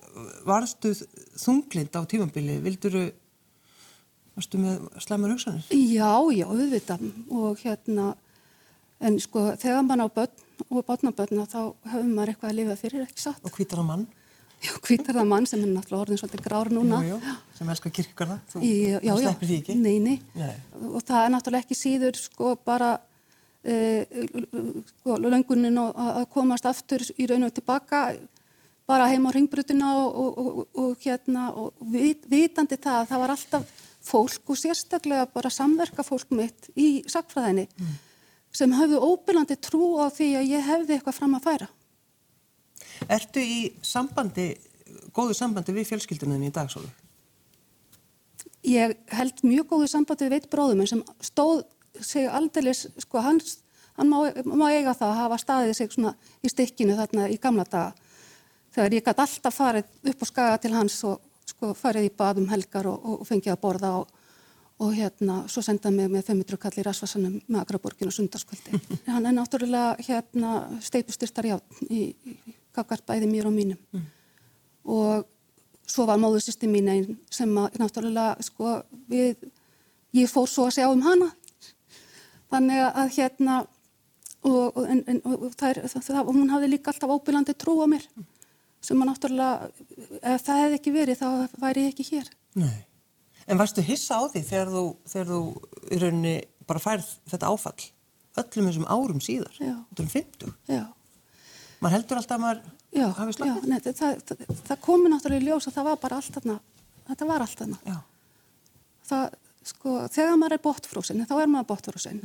varstu 0.47 0.93
þunglind 0.95 1.99
á 1.99 2.01
tímambili, 2.10 2.58
vilduru, 2.63 3.03
varstu 4.36 4.60
með 4.62 4.84
slæmur 5.04 5.34
hugsanir? 5.36 5.65
Já, 5.71 6.12
já, 6.36 6.45
auðvitað 6.50 7.08
og 7.32 7.63
hérna, 7.63 8.12
en 9.00 9.17
sko 9.24 9.48
þegar 9.62 9.88
mann 9.88 10.04
á 10.04 10.08
börn 10.12 10.43
og 10.69 10.86
börnabörna 10.88 11.48
þá 11.52 11.60
hefur 11.91 12.12
maður 12.12 12.34
eitthvað 12.34 12.52
að 12.52 12.60
lifa 12.60 12.78
fyrir, 12.80 13.08
ekki 13.08 13.26
satt. 13.26 13.41
Og 13.43 13.56
hvítar 13.56 13.82
að 13.82 13.89
mann? 13.89 14.06
Já, 14.63 14.71
hvítar 14.88 15.17
það 15.17 15.28
mann 15.30 15.48
sem 15.50 15.63
er 15.63 15.71
náttúrulega 15.71 16.06
orðin 16.06 16.21
svolítið 16.21 16.45
grár 16.45 16.71
núna. 16.74 17.02
Jú, 17.06 17.17
jú, 17.19 17.34
sem 17.58 17.74
elskar 17.74 17.93
kirkgarða, 17.95 18.38
þú, 18.54 18.62
já, 18.63 19.00
já, 19.04 19.12
sleppir 19.19 19.50
því 19.52 19.58
ekki? 19.62 19.76
Nei, 19.82 19.98
nei, 20.04 20.15
Nei. 20.39 20.54
og 20.91 21.04
það 21.04 21.26
er 21.26 21.34
náttúrulega 21.36 21.67
ekki 21.67 21.78
síður 21.80 22.19
sko 22.19 22.54
bara 22.65 22.93
uh, 22.95 24.21
sko, 24.93 25.19
löngunin 25.26 25.82
að 25.82 26.00
að 26.06 26.30
komast 26.34 26.69
aftur 26.69 27.04
í 27.19 27.28
raun 27.30 27.48
og 27.48 27.54
tilbaka 27.56 28.06
bara 28.86 29.10
heim 29.10 29.26
á 29.26 29.32
ringbrutina 29.34 29.91
og, 29.98 30.17
og, 30.21 30.39
og, 30.45 30.65
og 30.82 31.04
hérna 31.04 31.50
og 31.58 31.86
vit, 31.91 32.26
vitandi 32.30 32.78
það 32.78 33.02
að 33.02 33.12
það 33.12 33.24
var 33.24 33.36
alltaf 33.36 33.85
fólk 34.06 34.52
og 34.54 34.60
sérstaklega 34.60 35.28
bara 35.34 35.52
samverka 35.54 36.06
fólk 36.06 36.34
mitt 36.36 36.70
í 36.78 37.04
sakfræðinni 37.10 37.65
sem 38.56 38.76
hafðu 38.76 39.02
óbyrlandi 39.04 39.58
trú 39.60 39.96
á 40.00 40.08
því 40.13 40.30
að 40.39 40.52
ég 40.54 40.70
hefði 40.70 40.96
eitthvað 40.96 41.18
fram 41.18 41.36
að 41.38 41.48
færa. 41.50 41.68
Ertu 43.12 43.41
í 43.44 43.60
sambandi, 43.84 44.54
góðu 45.15 45.36
sambandi 45.36 45.76
við 45.76 45.89
fjölskyldunum 45.91 46.46
í 46.48 46.54
dag, 46.56 46.72
Sólug? 46.72 46.91
Ég 48.65 48.96
held 49.13 49.44
mjög 49.46 49.68
góðu 49.74 49.89
sambandi 49.91 50.26
við 50.26 50.38
veit 50.38 50.50
bróðum 50.54 50.88
sem 50.89 51.04
stóð 51.22 51.65
sig 52.02 52.30
aldeilis, 52.32 52.86
sko 53.04 53.22
hans, 53.24 53.60
hann 54.00 54.10
má, 54.12 54.32
má 54.48 54.65
eiga 54.72 54.96
það 54.96 55.12
að 55.12 55.20
hafa 55.22 55.41
staðið 55.44 55.78
sig 55.78 55.94
svona 55.94 56.15
í 56.41 56.52
stikkinu 56.52 56.98
þarna 56.98 57.30
í 57.32 57.38
gamla 57.41 57.68
daga. 57.68 57.94
Þegar 58.76 58.98
ég 58.98 59.06
gæti 59.06 59.24
alltaf 59.24 59.56
farið 59.56 60.12
upp 60.12 60.24
á 60.24 60.26
skaga 60.32 60.58
til 60.63 60.74
hans 60.76 60.98
og 61.08 61.22
sko 61.49 61.73
farið 61.77 62.10
í 62.10 62.13
baðum 62.17 62.47
helgar 62.49 62.88
og, 62.89 63.05
og 63.05 63.27
fengið 63.27 63.53
að 63.53 63.62
borða 63.62 63.91
og, 63.99 64.10
og 64.81 64.95
hérna 64.95 65.41
svo 65.51 65.63
sendaði 65.65 65.99
mig 65.99 66.12
með 66.13 66.27
500 66.31 66.62
kall 66.62 66.79
í 66.81 66.86
Rasvarsanum 66.88 67.38
með 67.45 67.62
Akraborgin 67.62 68.12
og 68.12 68.17
sundarskvöldi. 68.17 68.81
hann 69.13 69.29
er 69.29 69.38
náttúrulega 69.38 69.95
hérna 70.08 70.55
steipustyrtar 70.84 71.51
játn 71.53 71.88
í, 71.89 72.10
í, 72.12 72.36
kakart 72.75 73.05
bæði 73.08 73.29
mér 73.31 73.49
og 73.49 73.55
mínum. 73.55 74.03
Og 74.86 75.25
svo 75.88 76.05
var 76.10 76.19
móðursýsti 76.21 76.67
mín 76.69 76.89
einn 76.91 77.17
sem 77.34 77.51
að 77.62 77.79
náttúrulega 77.81 78.43
sko 78.45 78.79
við, 79.12 79.38
ég 80.17 80.31
fór 80.31 80.49
svo 80.49 80.67
að 80.69 80.79
sjá 80.79 80.89
um 80.89 81.03
hana 81.05 81.31
þannig 82.51 82.84
að 82.88 83.12
hérna 83.17 83.58
og, 84.45 84.79
en, 84.86 85.01
en, 85.10 85.21
og, 85.25 85.45
er, 85.65 85.81
það, 85.89 86.08
það, 86.08 86.31
hún 86.31 86.51
hafði 86.53 86.71
líka 86.71 86.91
alltaf 86.91 87.13
óbyrlandi 87.15 87.55
trú 87.58 87.77
á 87.81 87.88
mér 87.89 88.05
sem 88.86 89.02
að 89.02 89.10
náttúrulega 89.10 89.69
ef 90.36 90.43
það 90.45 90.62
hefði 90.63 90.80
ekki 90.80 90.93
verið 90.95 91.21
þá 91.21 91.28
væri 91.63 91.86
ég 91.88 91.93
ekki 91.95 92.06
hér 92.12 92.30
Nei. 92.62 92.76
En 93.45 93.60
varstu 93.62 93.84
hissa 93.86 94.17
á 94.17 94.24
því 94.32 94.41
þegar 94.48 94.71
þú, 94.74 94.84
þegar 95.12 95.28
þú 95.32 95.39
í 95.93 96.00
rauninni 96.02 96.36
bara 96.65 96.82
færð 96.82 97.10
þetta 97.30 97.50
áfall 97.54 97.89
öllum 98.41 98.69
þessum 98.69 98.88
árum 98.91 99.19
síðar, 99.24 99.54
Já. 99.62 99.76
er 99.95 100.10
50. 100.12 100.54
já, 100.67 100.84
Maður 101.84 101.93
heldur 101.98 102.19
alltaf 102.19 102.36
að 102.36 102.41
maður 102.45 102.62
já, 102.95 103.06
hafi 103.19 103.32
já 103.32 103.38
slappið. 103.38 103.67
nei, 103.69 103.80
það, 103.86 104.24
það, 104.28 104.43
það 104.69 104.80
komi 104.88 105.12
náttúrulega 105.13 105.43
í 105.43 105.48
ljós 105.50 105.67
að 105.69 105.76
það 105.78 105.88
var 105.89 106.00
bara 106.06 106.17
allt 106.19 106.38
þarna 106.39 106.56
þetta 107.12 107.28
var 107.30 107.45
allt 107.45 107.62
þarna 107.62 107.80
Já. 107.86 107.98
það, 109.12 109.38
sko, 109.71 109.95
þegar 110.15 110.39
maður 110.41 110.58
er 110.58 110.63
bóttfrósin 110.65 111.26
þá 111.30 111.36
er 111.43 111.52
maður 111.54 111.69
bóttfrósin 111.74 112.21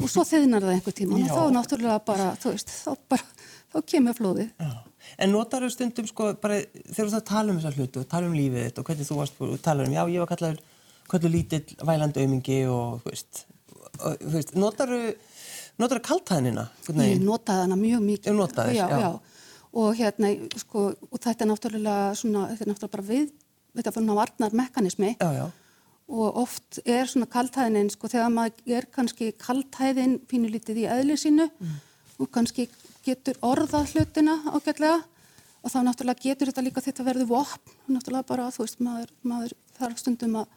og 0.00 0.08
svo 0.10 0.24
þiðnar 0.26 0.64
það 0.66 0.74
einhver 0.74 0.96
tíma 0.98 1.16
og 1.16 1.24
Já. 1.24 1.32
þá 1.36 1.42
náttúrulega 1.54 1.98
bara, 2.10 2.28
þú 2.42 2.52
veist, 2.56 2.72
þá 2.74 2.90
bara 3.12 3.28
þá 3.70 3.78
kemur 3.94 4.16
flóðið 4.18 4.48
Já. 4.58 4.70
En 5.18 5.32
notar 5.32 5.64
þau 5.64 5.72
stundum 5.74 6.08
sko 6.10 6.32
bara 6.42 6.60
þegar 6.90 7.14
þú 7.14 7.22
tala 7.30 7.52
um 7.52 7.60
þessar 7.60 7.78
hlutu 7.78 8.04
tala 8.08 8.28
um 8.30 8.36
lífið 8.36 8.66
þitt 8.68 8.82
og 8.82 8.90
hvernig 8.90 9.08
þú 9.08 9.18
varst 9.20 9.40
og 9.46 9.56
tala 9.64 9.86
um, 9.86 9.94
já 9.94 10.02
ég 10.04 10.22
var 10.22 10.30
kallaður 10.30 10.60
kallar 11.10 11.34
lítill 11.34 11.76
vælandi 11.86 12.24
aumingi 12.24 12.60
og 12.70 13.00
þú 13.02 13.12
veist, 13.12 13.44
veist 14.34 14.54
notar 14.58 14.92
þau 14.92 15.02
þau 15.88 16.02
kaltæðinina? 16.04 16.66
Ég 16.92 17.22
notaði 17.24 17.64
hana 17.64 17.78
mjög 17.78 18.02
mikið. 18.04 18.28
Þú 18.28 18.36
notaðir, 18.36 18.76
já, 18.76 18.86
já. 18.90 18.98
já. 19.00 19.46
Og 19.80 19.94
hérna, 19.96 20.32
sko, 20.58 20.90
og 21.08 21.22
þetta 21.22 21.44
er 21.44 21.48
náttúrulega 21.48 22.14
svona, 22.18 22.46
þetta 22.50 22.66
er 22.66 22.70
náttúrulega 22.72 22.94
bara 22.96 23.06
við, 23.06 23.28
þetta 23.78 23.90
er 23.90 23.96
svona 23.96 24.16
varnar 24.18 24.56
mekanismi 24.60 25.12
Já, 25.14 25.28
já. 25.36 25.44
og 26.10 26.40
oft 26.42 26.80
er 26.82 27.06
svona 27.06 27.28
kaltæðinin, 27.30 27.92
sko, 27.94 28.10
þegar 28.10 28.32
maður 28.34 28.74
er 28.80 28.88
kannski 28.96 29.30
kaltæðin 29.38 30.18
pínulítið 30.30 30.82
í 30.82 30.88
eðli 30.90 31.18
sínu 31.22 31.46
og 32.18 32.32
kannski 32.34 32.66
getur 33.06 33.38
orðað 33.44 33.94
hlutina 33.94 34.36
ágætlega 34.50 35.00
og 35.60 35.72
þá 35.72 35.78
náttúrulega 35.84 36.24
getur 36.24 36.50
þetta 36.50 36.64
líka 36.64 36.82
þetta 36.84 37.06
verður 37.06 37.30
vopn, 37.30 37.74
náttúrulega 37.92 38.28
bara, 38.28 38.48
þú 38.54 38.64
veist, 38.64 38.80
maður, 38.84 39.10
maður 39.26 39.56
þarf 39.76 40.00
stundum 40.00 40.38
að 40.40 40.54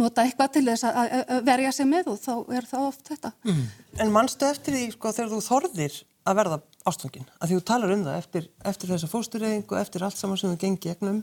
nota 0.00 0.24
eitthvað 0.24 0.54
til 0.54 0.64
þess 0.70 0.86
að, 0.88 1.34
verja 1.44 1.72
sig 1.76 1.88
með 1.88 2.14
og 2.14 2.22
þá 2.22 2.32
er 2.56 2.68
það 2.70 2.86
oft 2.86 3.10
þetta. 3.12 3.32
Mm. 3.44 3.66
En 4.04 4.14
manstu 4.14 4.48
eftir 4.48 4.76
því 4.78 4.86
sko 4.94 5.12
þegar 5.12 5.32
þú 5.34 5.40
þorðir 5.48 5.98
að 6.22 6.38
verða 6.38 6.58
ástfangin, 6.88 7.28
að 7.38 7.50
því 7.50 7.58
þú 7.58 7.66
talar 7.68 7.92
um 7.92 8.06
það 8.06 8.22
eftir, 8.22 8.48
eftir 8.72 8.92
þessa 8.94 9.10
fóstureyðingu, 9.10 9.78
eftir 9.78 10.06
allt 10.06 10.18
saman 10.18 10.40
sem 10.40 10.54
þú 10.54 10.60
gengi 10.62 10.80
gegnum 10.86 11.20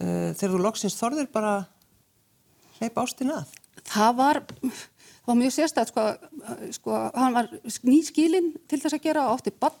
uh, 0.00 0.32
þegar 0.32 0.56
þú 0.56 0.62
loksins 0.64 0.98
þorðir 0.98 1.30
bara 1.32 1.54
hleypa 2.80 3.04
ástin 3.04 3.32
að? 3.36 3.54
það 3.86 4.16
var, 4.18 4.40
var 5.26 5.38
mjög 5.38 5.54
sérstætt 5.56 5.92
sko, 5.92 6.06
sko, 6.78 6.98
hann 7.14 7.36
var 7.36 7.50
nýskilinn 7.86 8.52
til 8.68 8.80
þess 8.82 8.96
að 8.96 9.04
gera 9.08 9.26
og 9.26 9.38
átti 9.40 9.54
bann 9.54 9.76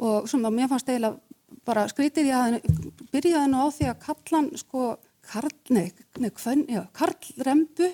og 0.00 0.28
sem 0.30 0.44
að 0.44 0.56
mér 0.56 0.70
fannst 0.70 0.88
eiginlega 0.88 1.18
bara 1.68 1.86
skrítið 1.90 2.30
ég 2.30 2.36
að 2.40 3.08
byrjaði 3.12 3.52
nú 3.52 3.64
á 3.64 3.68
því 3.74 3.90
að 3.90 4.02
kallan 4.06 4.52
sko 4.58 4.94
Karl, 5.30 5.52
nei, 5.70 5.90
nei, 6.18 6.30
hvern, 6.34 6.64
já, 6.66 6.80
Karl 6.96 7.44
Rembu 7.46 7.86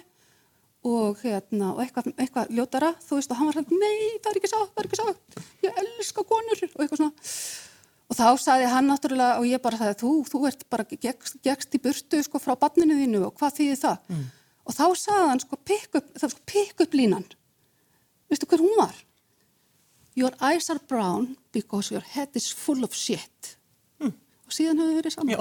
og 0.86 1.18
hérna, 1.24 1.72
og 1.74 1.82
eitthvað, 1.82 2.12
eitthvað 2.14 2.52
ljótara, 2.54 2.92
þú 3.02 3.18
veist, 3.18 3.32
og 3.32 3.40
hann 3.40 3.50
var 3.50 3.58
hérna, 3.58 3.78
nei, 3.82 3.96
það 4.22 4.30
er 4.30 4.38
ekki 4.40 4.50
sátt, 4.52 4.70
það 4.70 4.82
er 4.82 4.88
ekki 4.88 5.00
sátt, 5.00 5.38
ég 5.66 5.80
elska 5.82 6.24
konur 6.30 6.62
og 6.62 6.84
eitthvað 6.84 7.00
svona. 7.00 7.32
Og 8.06 8.18
þá 8.20 8.26
saði 8.38 8.68
hann 8.70 8.86
náttúrulega, 8.86 9.40
og 9.40 9.48
ég 9.50 9.62
bara 9.64 9.80
sagði, 9.80 9.96
þú, 10.04 10.12
þú 10.30 10.42
ert 10.46 10.62
bara 10.70 10.86
gegst, 10.92 11.40
gegst 11.42 11.74
í 11.74 11.82
burtu, 11.82 12.22
sko, 12.22 12.40
frá 12.42 12.54
barninu 12.60 13.00
þínu 13.00 13.24
og 13.26 13.34
hvað 13.40 13.56
þýðir 13.58 13.80
það? 13.82 14.12
Mm. 14.14 14.26
Og 14.66 14.74
þá 14.74 14.86
saði 14.98 15.26
hann, 15.30 15.42
sko, 15.42 15.58
pick 15.62 15.94
up, 15.94 16.08
það 16.16 16.24
var 16.26 16.32
sko, 16.34 16.44
pick 16.50 16.82
up 16.82 16.96
línan. 16.96 17.26
Veistu 18.30 18.48
hver 18.50 18.64
hún 18.64 18.74
var? 18.80 18.96
Your 20.16 20.32
eyes 20.40 20.70
are 20.72 20.80
brown 20.88 21.36
because 21.52 21.92
your 21.92 22.02
head 22.02 22.34
is 22.34 22.48
full 22.50 22.82
of 22.84 22.94
shit. 22.96 23.56
Mm. 24.00 24.14
Og 24.48 24.56
síðan 24.56 24.80
hefur 24.80 24.90
við 24.90 24.98
verið 25.02 25.14
saman. 25.14 25.34
Já, 25.36 25.40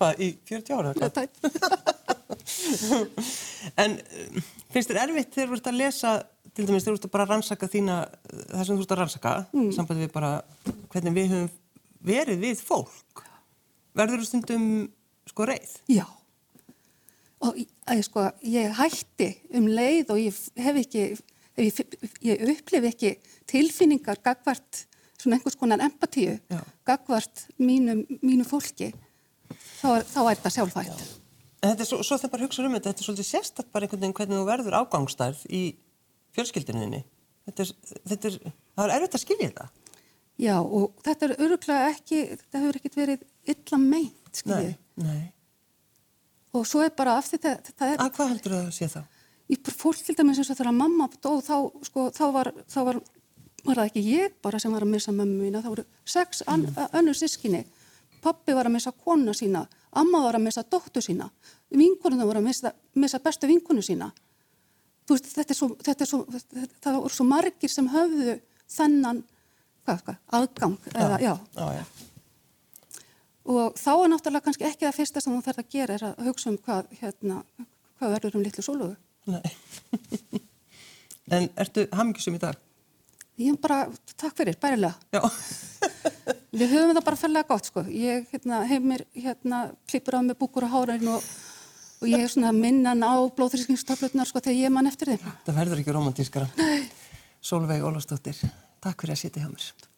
hvað, 0.00 0.20
í 0.20 0.28
40 0.50 0.76
ára? 0.76 0.90
Tætt. 1.14 1.34
En 3.80 3.96
um, 3.96 4.44
finnst 4.72 4.90
þér 4.90 5.00
erfitt 5.04 5.34
þegar 5.34 5.50
þú 5.50 5.56
ert 5.58 5.68
að 5.70 5.78
lesa, 5.80 6.12
til 6.56 6.66
dæmis 6.66 6.84
þegar 6.84 6.94
þú 6.94 6.98
ert 6.98 7.08
að 7.08 7.14
bara 7.14 7.26
rannsaka 7.30 7.68
þína, 7.70 7.96
það 8.50 8.64
sem 8.66 8.78
þú 8.78 8.84
ert 8.84 8.94
að 8.94 9.00
rannsaka, 9.00 9.34
mm. 9.54 9.68
sambandi 9.76 10.04
við 10.04 10.14
bara 10.14 10.30
hvernig 10.92 11.16
við 11.16 11.34
höfum 11.34 11.50
verið 12.10 12.44
við 12.44 12.64
fólk. 12.64 13.24
Verður 13.96 14.22
þú 14.22 14.28
stundum 14.28 14.66
sko 15.28 15.46
reið? 15.50 15.76
Já. 15.90 16.06
Og 17.40 17.56
ég, 17.56 18.02
sko, 18.04 18.26
ég 18.44 18.74
hætti 18.76 19.30
um 19.56 19.68
leið 19.70 20.12
og 20.12 20.20
ég 20.20 20.40
hef 20.60 20.80
ekki, 20.82 21.04
ég, 21.56 21.78
ég 22.26 22.42
upplifi 22.52 22.90
ekki 22.90 23.12
tilfinningar 23.48 24.20
gagvart 24.24 24.84
svona 25.20 25.38
einhvers 25.38 25.56
konar 25.60 25.80
empatíu 25.84 26.36
Já. 26.50 26.60
gagvart 26.86 27.46
mínu, 27.60 28.02
mínu 28.20 28.44
fólki. 28.48 28.92
Þá 29.80 30.04
þá 30.04 30.20
er 30.20 30.36
þetta 30.36 30.52
sjálfhætt. 30.56 31.06
Þetta 31.60 31.84
er 31.84 31.88
svo, 31.88 32.00
svo 32.04 32.16
þegar 32.16 32.32
bara 32.34 32.46
hugsa 32.46 32.64
um 32.64 32.76
þetta, 32.76 32.92
þetta 32.92 33.02
er 33.02 33.08
svolítið 33.08 33.28
sérstakt 33.28 33.72
bara 33.72 33.86
einhvern 33.86 34.04
veginn 34.04 34.16
hvernig 34.16 34.40
þú 34.40 34.46
verður 34.48 34.78
ágangstærð 34.80 35.42
í 35.48 35.62
fjölskyldininni. 36.36 37.02
Þetta 37.48 37.64
er, 37.64 37.72
þetta 38.12 38.30
er, 38.30 38.38
það 38.76 38.86
er 38.86 38.94
erfitt 38.96 39.16
að 39.18 39.24
skilja 39.24 39.50
þetta. 39.50 39.66
Já, 40.40 40.54
og 40.60 41.02
þetta 41.04 41.26
er 41.26 41.34
öruglega 41.44 41.90
ekki, 41.90 42.22
þetta 42.40 42.62
hefur 42.62 42.78
ekkert 42.80 42.96
verið 42.96 43.26
illa 43.52 43.80
meint, 43.82 44.32
skiljið. 44.40 44.74
nei. 45.04 45.20
Og 46.52 46.66
svo 46.66 46.82
er 46.84 46.92
bara 46.96 47.16
af 47.18 47.30
því 47.30 47.40
það, 47.44 47.72
það 47.78 47.94
er 47.94 48.04
Að 48.04 48.12
hvað 48.16 48.30
heldur 48.34 48.56
það 48.56 48.66
að 48.66 48.76
sé 48.78 48.90
þá? 48.90 49.00
ég 49.50 49.72
fólk 49.74 50.04
til 50.06 50.14
dæmis 50.18 50.38
eins 50.38 50.50
og 50.52 50.58
þegar 50.60 50.76
mamma 50.76 51.08
dó 51.18 51.32
þá, 51.42 51.56
sko, 51.86 52.06
þá 52.14 52.24
var, 52.34 52.52
þá 52.70 52.78
var 52.86 53.00
var 53.64 53.80
það 53.80 53.90
ekki 53.90 54.02
ég 54.06 54.36
bara 54.42 54.60
sem 54.62 54.72
var 54.72 54.84
að 54.86 54.92
missa 54.94 55.12
mömmu 55.12 55.44
mína 55.44 55.60
það 55.60 55.74
voru 55.74 55.84
sex 56.08 56.42
an, 56.48 56.64
önnur 56.96 57.18
sískinni 57.18 57.64
pappi 58.24 58.54
var 58.56 58.68
að 58.68 58.76
missa 58.76 58.92
konuna 58.92 59.34
sína 59.36 59.64
amma 59.96 60.22
var 60.24 60.38
að 60.38 60.46
missa 60.46 60.64
dóttu 60.64 61.02
sína 61.04 61.28
vinkunum 61.70 62.22
voru 62.24 62.40
að 62.40 62.48
missa, 62.48 62.72
missa 62.94 63.20
bestu 63.22 63.50
vinkunu 63.50 63.82
sína 63.84 64.10
þú 65.08 65.16
veist, 65.16 65.30
þetta 65.34 65.54
er 65.54 65.58
svo, 65.58 65.68
þetta 65.80 66.06
er 66.06 66.10
svo 66.12 66.22
þetta, 66.30 66.68
það 66.86 67.00
voru 67.00 67.18
svo 67.18 67.26
margir 67.28 67.72
sem 67.72 67.90
höfðu 67.90 68.38
þennan 68.70 69.22
hvað, 69.84 70.02
hvað, 70.06 70.20
aðgang 70.38 70.78
eða, 70.94 71.20
já, 71.20 71.34
Já, 71.56 71.66
já. 71.80 71.84
Og 73.50 73.76
þá 73.78 73.90
er 73.92 74.12
náttúrulega 74.12 74.46
kannski 74.46 74.68
ekki 74.68 74.86
það 74.86 74.98
fyrsta 75.00 75.24
sem 75.24 75.36
þú 75.36 75.44
þarf 75.48 75.62
að 75.62 75.70
gera 75.76 75.98
er 75.98 76.06
að 76.10 76.24
hugsa 76.28 76.50
um 76.52 76.58
hvað, 76.58 76.90
hérna, 77.02 77.42
hvað 77.98 78.16
verður 78.16 78.38
um 78.38 78.46
litlu 78.46 78.66
sólugu 78.66 78.96
Nei. 79.30 80.40
en 81.36 81.50
ertu 81.60 81.86
hamingisum 81.92 82.38
í 82.38 82.42
dag? 82.42 82.58
ég 83.40 83.54
er 83.54 83.60
bara, 83.62 83.84
takk 84.16 84.36
fyrir, 84.38 84.58
bærilega 84.60 84.94
Já. 85.12 85.24
Við 86.50 86.72
höfum 86.72 86.96
það 86.96 87.04
bara 87.06 87.18
fellega 87.18 87.46
gott 87.46 87.68
sko. 87.68 87.84
Ég 87.94 88.24
hérna, 88.32 88.64
hef 88.66 88.82
mér 88.82 89.04
hérna, 89.14 89.60
klippur 89.86 90.16
af 90.18 90.24
með 90.26 90.38
búkur 90.40 90.66
á 90.66 90.72
háraðin 90.72 91.12
og, 91.12 91.28
og 92.02 92.08
ég 92.10 92.24
er 92.24 92.32
svona 92.32 92.50
minnan 92.56 93.04
á 93.06 93.14
blóðþrískingstöflutnar 93.38 94.26
sko 94.26 94.42
þegar 94.42 94.58
ég 94.58 94.74
mann 94.74 94.90
eftir 94.90 95.12
þeim. 95.12 95.28
Það 95.46 95.60
verður 95.60 95.84
ekki 95.84 95.94
romantískara. 95.94 96.50
Nei. 96.58 96.90
Solveig 97.38 97.86
Ólafsdóttir, 97.86 98.42
takk 98.82 99.06
fyrir 99.06 99.14
að 99.14 99.22
sitja 99.22 99.44
hjá 99.44 99.52
mér. 99.52 99.89